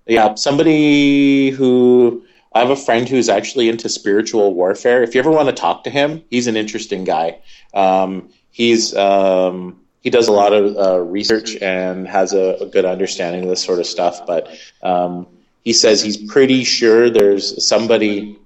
Yeah, 0.07 0.35
somebody 0.35 1.49
who 1.49 2.23
I 2.53 2.59
have 2.59 2.69
a 2.69 2.75
friend 2.75 3.07
who's 3.09 3.27
actually 3.27 3.69
into 3.69 3.89
spiritual 3.89 4.53
warfare. 4.53 5.03
If 5.03 5.15
you 5.15 5.19
ever 5.19 5.31
want 5.31 5.49
to 5.49 5.53
talk 5.53 5.83
to 5.85 5.89
him, 5.89 6.23
he's 6.29 6.47
an 6.47 6.55
interesting 6.55 7.03
guy. 7.03 7.39
Um, 7.73 8.29
he's 8.51 8.95
um, 8.95 9.81
he 10.01 10.09
does 10.09 10.27
a 10.27 10.31
lot 10.31 10.53
of 10.53 10.77
uh, 10.77 10.99
research 10.99 11.55
and 11.55 12.07
has 12.07 12.33
a, 12.33 12.57
a 12.61 12.65
good 12.67 12.85
understanding 12.85 13.43
of 13.43 13.49
this 13.49 13.63
sort 13.63 13.79
of 13.79 13.87
stuff. 13.87 14.25
But 14.25 14.47
um, 14.83 15.27
he 15.63 15.73
says 15.73 16.01
he's 16.01 16.17
pretty 16.17 16.63
sure 16.63 17.09
there's 17.09 17.67
somebody 17.67 18.39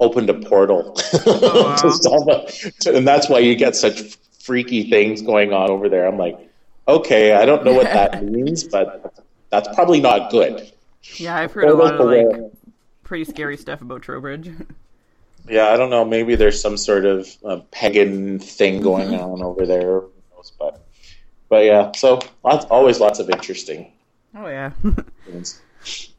opened 0.00 0.30
a 0.30 0.34
portal 0.34 0.96
wow. 1.26 1.74
to 1.74 2.94
and 2.94 3.08
that's 3.08 3.28
why 3.28 3.40
you 3.40 3.56
get 3.56 3.74
such 3.74 4.16
freaky 4.38 4.88
things 4.88 5.22
going 5.22 5.52
on 5.52 5.70
over 5.70 5.88
there. 5.88 6.06
I'm 6.06 6.18
like, 6.18 6.38
okay, 6.86 7.32
I 7.32 7.44
don't 7.44 7.64
know 7.64 7.72
what 7.72 7.84
that 7.84 8.24
means, 8.30 8.64
but 8.64 9.14
that's 9.50 9.68
probably 9.74 10.00
not 10.00 10.30
good. 10.30 10.70
Yeah, 11.16 11.36
I've 11.36 11.52
heard 11.52 11.64
a 11.64 11.74
lot 11.74 11.94
of 11.94 12.06
like 12.06 12.52
pretty 13.04 13.24
scary 13.24 13.56
stuff 13.56 13.80
about 13.80 14.02
Trowbridge. 14.02 14.50
Yeah, 15.48 15.68
I 15.68 15.78
don't 15.78 15.88
know. 15.88 16.04
Maybe 16.04 16.34
there's 16.34 16.60
some 16.60 16.76
sort 16.76 17.06
of 17.06 17.28
uh, 17.42 17.60
pagan 17.70 18.38
thing 18.38 18.82
going 18.82 19.14
on 19.14 19.42
over 19.42 19.64
there. 19.64 20.00
Who 20.00 20.12
knows? 20.34 20.52
But, 20.58 20.84
but 21.48 21.64
yeah. 21.64 21.92
So 21.96 22.20
lots, 22.44 22.66
always 22.66 23.00
lots 23.00 23.18
of 23.18 23.30
interesting 23.30 23.92
Oh 24.36 24.46
yeah. 24.46 24.72
well, 24.84 25.42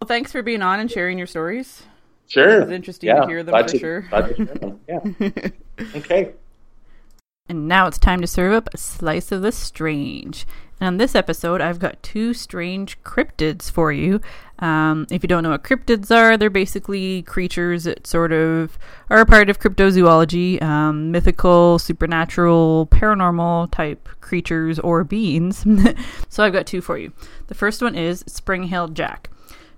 thanks 0.05 0.31
for 0.31 0.41
being 0.41 0.61
on 0.61 0.79
and 0.79 0.89
sharing 0.89 1.17
your 1.17 1.27
stories. 1.27 1.83
Sure. 2.27 2.59
It's 2.61 2.65
was 2.65 2.75
interesting 2.75 3.15
to 3.15 3.27
hear 3.27 3.43
them 3.43 3.53
glad 3.53 3.71
for 3.71 3.77
sure. 3.77 4.01
glad 4.01 4.27
to 4.29 4.33
hear 4.35 4.45
them. 4.45 4.79
Yeah. 4.87 5.39
okay. 5.95 6.31
And 7.49 7.67
now 7.67 7.87
it's 7.87 7.97
time 7.97 8.21
to 8.21 8.27
serve 8.27 8.53
up 8.53 8.69
a 8.73 8.77
slice 8.77 9.31
of 9.31 9.41
the 9.41 9.51
strange. 9.51 10.45
And 10.79 10.87
on 10.87 10.97
this 10.97 11.15
episode, 11.15 11.61
I've 11.61 11.79
got 11.79 12.01
two 12.03 12.33
strange 12.33 13.01
cryptids 13.03 13.71
for 13.71 13.91
you. 13.91 14.21
Um, 14.59 15.07
if 15.09 15.23
you 15.23 15.27
don't 15.27 15.41
know 15.41 15.49
what 15.49 15.63
cryptids 15.63 16.15
are, 16.15 16.37
they're 16.37 16.51
basically 16.51 17.23
creatures 17.23 17.85
that 17.85 18.05
sort 18.05 18.31
of 18.31 18.77
are 19.09 19.21
a 19.21 19.25
part 19.25 19.49
of 19.49 19.59
cryptozoology, 19.59 20.61
um, 20.61 21.11
mythical, 21.11 21.79
supernatural, 21.79 22.87
paranormal 22.91 23.71
type 23.71 24.07
creatures 24.21 24.77
or 24.79 25.03
beings. 25.03 25.65
so 26.29 26.43
I've 26.43 26.53
got 26.53 26.67
two 26.67 26.81
for 26.81 26.99
you. 26.99 27.11
The 27.47 27.55
first 27.55 27.81
one 27.81 27.95
is 27.95 28.23
Springheel 28.25 28.93
Jack. 28.93 29.29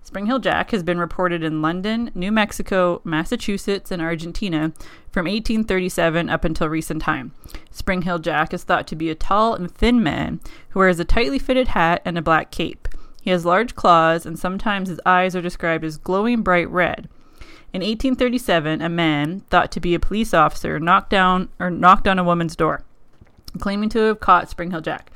Springheel 0.04 0.42
Jack 0.42 0.72
has 0.72 0.82
been 0.84 0.98
reported 1.00 1.44
in 1.44 1.62
London, 1.62 2.10
New 2.16 2.32
Mexico, 2.32 3.02
Massachusetts, 3.04 3.92
and 3.92 4.02
Argentina 4.02 4.74
from 5.12 5.26
1837 5.26 6.28
up 6.28 6.44
until 6.44 6.68
recent 6.68 7.02
time. 7.02 7.34
Springheel 7.72 8.22
Jack 8.22 8.54
is 8.54 8.64
thought 8.64 8.88
to 8.88 8.96
be 8.96 9.10
a 9.10 9.16
tall 9.16 9.54
and 9.54 9.70
thin 9.70 10.02
man 10.02 10.40
who 10.70 10.80
wears 10.80 11.00
a 11.00 11.06
tightly 11.06 11.38
fitted 11.38 11.70
hat 11.70 12.02
and 12.04 12.18
a 12.18 12.22
black 12.22 12.52
cape. 12.52 12.88
He 13.22 13.30
has 13.30 13.46
large 13.46 13.76
claws, 13.76 14.26
and 14.26 14.38
sometimes 14.38 14.90
his 14.90 15.00
eyes 15.06 15.36
are 15.36 15.42
described 15.42 15.86
as 15.86 15.98
glowing 15.98 16.42
bright 16.42 16.70
red. 16.70 17.08
In 17.72 17.82
1837, 17.82 18.82
a 18.82 18.90
man 18.90 19.42
thought 19.52 19.72
to 19.72 19.80
be 19.80 19.94
a 19.94 20.00
police 20.00 20.34
officer 20.34 20.80
knocked 20.80 21.12
down 21.12 21.50
or 21.60 21.70
knocked 21.70 22.08
on 22.08 22.18
a 22.18 22.24
woman's 22.24 22.56
door, 22.56 22.84
claiming 23.60 23.90
to 23.90 24.00
have 24.00 24.20
caught 24.20 24.50
Springheel 24.50 24.82
Jack. 24.82 25.12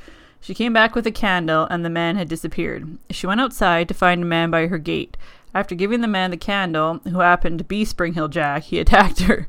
She 0.45 0.53
came 0.53 0.73
back 0.73 0.93
with 0.93 1.07
a 1.07 1.11
candle, 1.11 1.65
and 1.71 1.83
the 1.83 1.89
man 1.89 2.17
had 2.17 2.29
disappeared. 2.29 2.99
She 3.09 3.25
went 3.25 3.41
outside 3.41 3.87
to 3.87 3.95
find 3.95 4.21
a 4.21 4.27
man 4.27 4.51
by 4.51 4.67
her 4.67 4.77
gate. 4.77 5.17
After 5.55 5.73
giving 5.73 6.01
the 6.01 6.07
man 6.07 6.29
the 6.29 6.37
candle, 6.37 6.99
who 7.03 7.21
happened 7.21 7.57
to 7.57 7.63
be 7.63 7.83
Springheel 7.83 8.29
Jack, 8.29 8.61
he 8.61 8.77
attacked 8.79 9.21
her. 9.21 9.47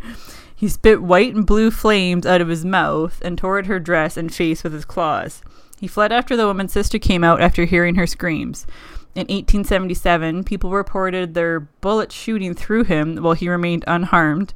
He 0.55 0.69
spit 0.69 1.03
white 1.03 1.35
and 1.35 1.45
blue 1.45 1.71
flames 1.71 2.25
out 2.25 2.41
of 2.41 2.49
his 2.49 2.65
mouth 2.65 3.21
and 3.23 3.37
tore 3.37 3.59
at 3.59 3.67
her 3.67 3.79
dress 3.79 4.17
and 4.17 4.35
face 4.35 4.65
with 4.65 4.73
his 4.73 4.87
claws. 4.87 5.43
He 5.79 5.87
fled 5.87 6.13
after 6.13 6.35
the 6.35 6.47
woman's 6.47 6.73
sister 6.73 6.99
came 6.99 7.23
out 7.23 7.43
after 7.43 7.67
hearing 7.67 7.97
her 7.97 8.07
screams. 8.07 8.67
In 9.15 9.27
1877, 9.27 10.45
people 10.45 10.71
reported 10.71 11.35
their 11.35 11.61
bullets 11.61 12.15
shooting 12.15 12.55
through 12.55 12.85
him 12.85 13.17
while 13.17 13.35
he 13.35 13.51
remained 13.51 13.85
unharmed. 13.87 14.55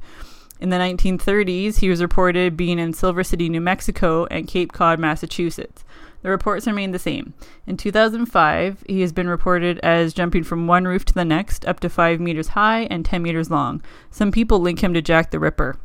In 0.59 0.69
the 0.69 0.77
1930s, 0.77 1.77
he 1.77 1.89
was 1.89 2.01
reported 2.01 2.57
being 2.57 2.79
in 2.79 2.93
Silver 2.93 3.23
City, 3.23 3.47
New 3.47 3.61
Mexico, 3.61 4.25
and 4.31 4.47
Cape 4.47 4.71
Cod, 4.71 4.97
Massachusetts. 4.97 5.83
The 6.21 6.29
reports 6.29 6.67
remain 6.67 6.91
the 6.91 6.99
same. 6.99 7.33
In 7.65 7.77
2005, 7.77 8.83
he 8.87 9.01
has 9.01 9.11
been 9.11 9.27
reported 9.27 9.79
as 9.79 10.13
jumping 10.13 10.43
from 10.43 10.67
one 10.67 10.85
roof 10.85 11.03
to 11.05 11.13
the 11.13 11.25
next, 11.25 11.65
up 11.65 11.79
to 11.79 11.89
5 11.89 12.19
meters 12.19 12.49
high 12.49 12.81
and 12.83 13.03
10 13.03 13.21
meters 13.21 13.49
long. 13.49 13.81
Some 14.11 14.31
people 14.31 14.59
link 14.59 14.83
him 14.83 14.93
to 14.93 15.01
Jack 15.01 15.31
the 15.31 15.39
Ripper. 15.39 15.77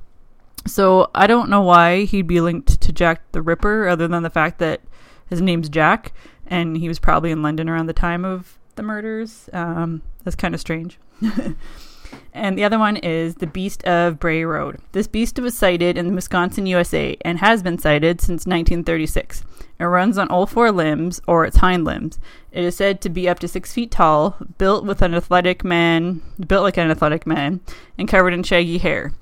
So 0.66 1.10
I 1.14 1.26
don't 1.26 1.48
know 1.48 1.62
why 1.62 2.04
he'd 2.04 2.26
be 2.26 2.40
linked 2.40 2.80
to 2.80 2.92
Jack 2.92 3.22
the 3.32 3.40
Ripper, 3.40 3.88
other 3.88 4.08
than 4.08 4.22
the 4.22 4.30
fact 4.30 4.58
that 4.58 4.80
his 5.28 5.40
name's 5.40 5.68
Jack, 5.68 6.12
and 6.46 6.76
he 6.76 6.88
was 6.88 6.98
probably 6.98 7.30
in 7.30 7.42
London 7.42 7.68
around 7.68 7.86
the 7.86 7.92
time 7.92 8.24
of 8.24 8.58
the 8.74 8.82
murders. 8.82 9.48
Um, 9.52 10.02
that's 10.24 10.36
kind 10.36 10.54
of 10.54 10.60
strange. 10.60 10.98
and 12.32 12.58
the 12.58 12.64
other 12.64 12.78
one 12.78 12.96
is 12.96 13.36
the 13.36 13.46
Beast 13.46 13.84
of 13.84 14.18
Bray 14.18 14.44
Road. 14.44 14.78
This 14.92 15.06
beast 15.06 15.38
was 15.38 15.56
sighted 15.56 15.96
in 15.96 16.14
Wisconsin, 16.14 16.66
USA, 16.66 17.16
and 17.22 17.38
has 17.38 17.62
been 17.62 17.78
sighted 17.78 18.20
since 18.20 18.46
1936. 18.46 19.42
It 19.78 19.84
runs 19.84 20.16
on 20.16 20.28
all 20.28 20.46
four 20.46 20.72
limbs, 20.72 21.20
or 21.26 21.44
its 21.44 21.58
hind 21.58 21.84
limbs. 21.84 22.18
It 22.52 22.64
is 22.64 22.76
said 22.76 23.00
to 23.02 23.08
be 23.08 23.28
up 23.28 23.38
to 23.40 23.48
six 23.48 23.72
feet 23.72 23.90
tall, 23.90 24.36
built 24.58 24.84
with 24.84 25.02
an 25.02 25.14
athletic 25.14 25.64
man, 25.64 26.22
built 26.46 26.62
like 26.62 26.76
an 26.76 26.90
athletic 26.90 27.26
man, 27.26 27.60
and 27.98 28.08
covered 28.08 28.32
in 28.32 28.42
shaggy 28.42 28.78
hair. 28.78 29.12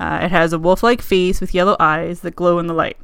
Uh, 0.00 0.20
it 0.22 0.30
has 0.30 0.52
a 0.52 0.58
wolf-like 0.58 1.02
face 1.02 1.40
with 1.40 1.54
yellow 1.54 1.76
eyes 1.80 2.20
that 2.20 2.36
glow 2.36 2.58
in 2.58 2.66
the 2.66 2.74
light. 2.74 2.96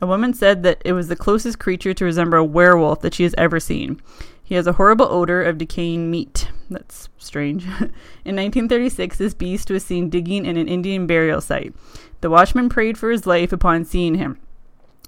A 0.00 0.06
woman 0.06 0.32
said 0.32 0.62
that 0.62 0.80
it 0.84 0.92
was 0.92 1.08
the 1.08 1.16
closest 1.16 1.58
creature 1.58 1.92
to 1.92 2.04
resemble 2.04 2.38
a 2.38 2.44
werewolf 2.44 3.00
that 3.00 3.14
she 3.14 3.24
has 3.24 3.34
ever 3.36 3.58
seen. 3.58 4.00
He 4.48 4.54
has 4.54 4.66
a 4.66 4.72
horrible 4.72 5.04
odor 5.10 5.42
of 5.42 5.58
decaying 5.58 6.10
meat. 6.10 6.48
That's 6.70 7.10
strange. 7.18 7.64
in 7.66 8.34
1936, 8.34 9.18
this 9.18 9.34
beast 9.34 9.68
was 9.68 9.84
seen 9.84 10.08
digging 10.08 10.46
in 10.46 10.56
an 10.56 10.66
Indian 10.66 11.06
burial 11.06 11.42
site. 11.42 11.74
The 12.22 12.30
watchman 12.30 12.70
prayed 12.70 12.96
for 12.96 13.10
his 13.10 13.26
life 13.26 13.52
upon 13.52 13.84
seeing 13.84 14.14
him. 14.14 14.38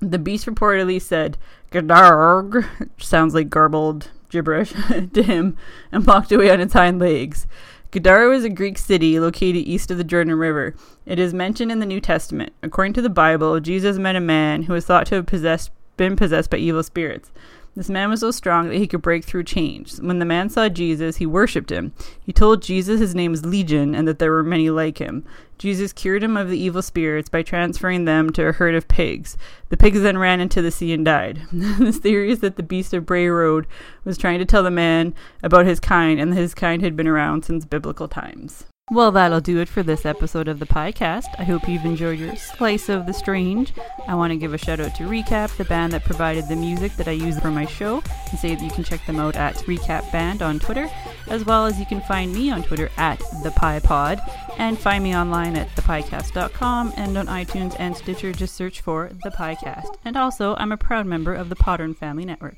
The 0.03 0.19
beast 0.19 0.45
reportedly 0.45 1.01
said, 1.01 1.39
Gadara, 1.71 2.69
sounds 2.99 3.33
like 3.33 3.49
garbled 3.49 4.11
gibberish, 4.29 4.75
to 5.15 5.23
him, 5.23 5.57
and 5.91 6.07
walked 6.07 6.33
away 6.33 6.51
on 6.51 6.61
its 6.61 6.75
hind 6.75 6.99
legs. 6.99 7.47
Gadara 7.93 8.37
is 8.37 8.45
a 8.45 8.51
Greek 8.51 8.77
city 8.77 9.19
located 9.19 9.57
east 9.57 9.91
of 9.91 9.97
the 9.97 10.05
Jordan 10.05 10.35
River. 10.35 10.75
It 11.07 11.19
is 11.19 11.33
mentioned 11.33 11.73
in 11.73 11.79
the 11.79 11.87
New 11.87 12.03
Testament. 12.03 12.53
According 12.63 12.93
to 12.93 13.03
the 13.03 13.09
Bible, 13.09 13.59
Jesus 13.59 13.97
met 13.97 14.17
a 14.17 14.21
man 14.21 14.65
who 14.65 14.75
was 14.75 14.85
thought 14.85 15.07
to 15.07 15.15
have 15.15 15.25
possessed, 15.25 15.71
been 15.97 16.15
possessed 16.15 16.51
by 16.51 16.59
evil 16.59 16.83
spirits. 16.83 17.31
This 17.77 17.89
man 17.89 18.11
was 18.11 18.21
so 18.21 18.33
strong 18.33 18.69
that 18.69 18.79
he 18.79 18.89
could 18.89 19.01
break 19.01 19.25
through 19.25 19.45
chains. 19.45 20.01
When 20.01 20.19
the 20.19 20.25
man 20.25 20.51
saw 20.51 20.69
Jesus, 20.69 21.19
he 21.19 21.27
worshipped 21.27 21.71
him. 21.71 21.93
He 22.21 22.33
told 22.33 22.63
Jesus 22.63 22.99
his 23.01 23.15
name 23.15 23.31
was 23.31 23.47
Legion 23.47 23.95
and 23.95 24.09
that 24.09 24.19
there 24.19 24.33
were 24.33 24.43
many 24.43 24.71
like 24.71 24.99
him. 24.99 25.25
Jesus 25.57 25.93
cured 25.93 26.25
him 26.25 26.37
of 26.37 26.49
the 26.49 26.59
evil 26.59 26.83
spirits 26.83 27.29
by 27.29 27.43
transferring 27.43 28.07
them 28.07 28.31
to 28.31 28.49
a 28.49 28.53
herd 28.53 28.75
of 28.75 28.89
pigs. 28.89 29.37
The 29.69 29.77
pigs 29.77 30.01
then 30.01 30.19
ran 30.19 30.41
into 30.41 30.61
the 30.61 30.71
sea 30.71 30.93
and 30.93 31.05
died. 31.05 31.43
this 31.53 31.99
theory 31.99 32.33
is 32.33 32.41
that 32.41 32.57
the 32.57 32.63
beast 32.63 32.93
of 32.93 33.07
Bray 33.07 33.29
Road 33.29 33.67
was 34.05 34.19
trying 34.19 34.41
to 34.41 34.45
tell 34.45 34.63
the 34.63 34.71
man 34.71 35.15
about 35.43 35.67
his 35.67 35.79
kind 35.79 36.19
and 36.19 36.33
that 36.33 36.37
his 36.37 36.55
kind 36.55 36.83
had 36.83 36.97
been 36.97 37.07
around 37.07 37.45
since 37.45 37.65
biblical 37.65 38.09
times. 38.09 38.65
Well, 38.93 39.13
that'll 39.13 39.41
do 39.41 39.61
it 39.61 39.69
for 39.69 39.85
this 39.85 40.05
episode 40.05 40.49
of 40.49 40.59
the 40.59 40.67
podcast. 40.67 41.27
I 41.39 41.45
hope 41.45 41.69
you've 41.69 41.85
enjoyed 41.85 42.19
your 42.19 42.35
slice 42.35 42.89
of 42.89 43.07
the 43.07 43.13
strange. 43.13 43.73
I 44.09 44.17
want 44.17 44.33
to 44.33 44.37
give 44.37 44.53
a 44.53 44.59
shout 44.59 44.81
out 44.81 44.97
to 44.97 45.05
Recap, 45.05 45.57
the 45.57 45.65
band 45.65 45.93
that 45.93 46.05
provided 46.05 46.49
the 46.49 46.57
music 46.57 46.97
that 46.97 47.07
I 47.07 47.13
use 47.13 47.39
for 47.39 47.53
my 47.53 47.67
show, 47.67 48.03
and 48.31 48.39
say 48.39 48.57
that 48.57 48.65
you 48.65 48.71
can 48.73 48.83
check 48.83 49.07
them 49.07 49.21
out 49.21 49.37
at 49.37 49.55
Recap 49.59 50.11
Band 50.11 50.43
on 50.43 50.59
Twitter, 50.59 50.91
as 51.29 51.45
well 51.45 51.67
as 51.67 51.79
you 51.79 51.87
can 51.87 52.01
find 52.01 52.35
me 52.35 52.51
on 52.51 52.65
Twitter 52.65 52.91
at 52.97 53.21
the 53.45 53.53
Pie 53.53 53.79
Pod, 53.79 54.21
and 54.59 54.77
find 54.77 55.05
me 55.05 55.17
online 55.17 55.55
at 55.55 55.69
thepiecast.com 55.77 56.93
and 56.97 57.17
on 57.17 57.29
iTunes 57.29 57.77
and 57.79 57.97
Stitcher. 57.97 58.33
Just 58.33 58.57
search 58.57 58.81
for 58.81 59.13
the 59.23 59.31
Piecast. 59.31 59.99
And 60.05 60.17
also, 60.17 60.57
I'm 60.57 60.73
a 60.73 60.77
proud 60.77 61.07
member 61.07 61.33
of 61.33 61.49
the 61.49 61.57
Podern 61.57 61.97
Family 61.97 62.25
Network. 62.25 62.57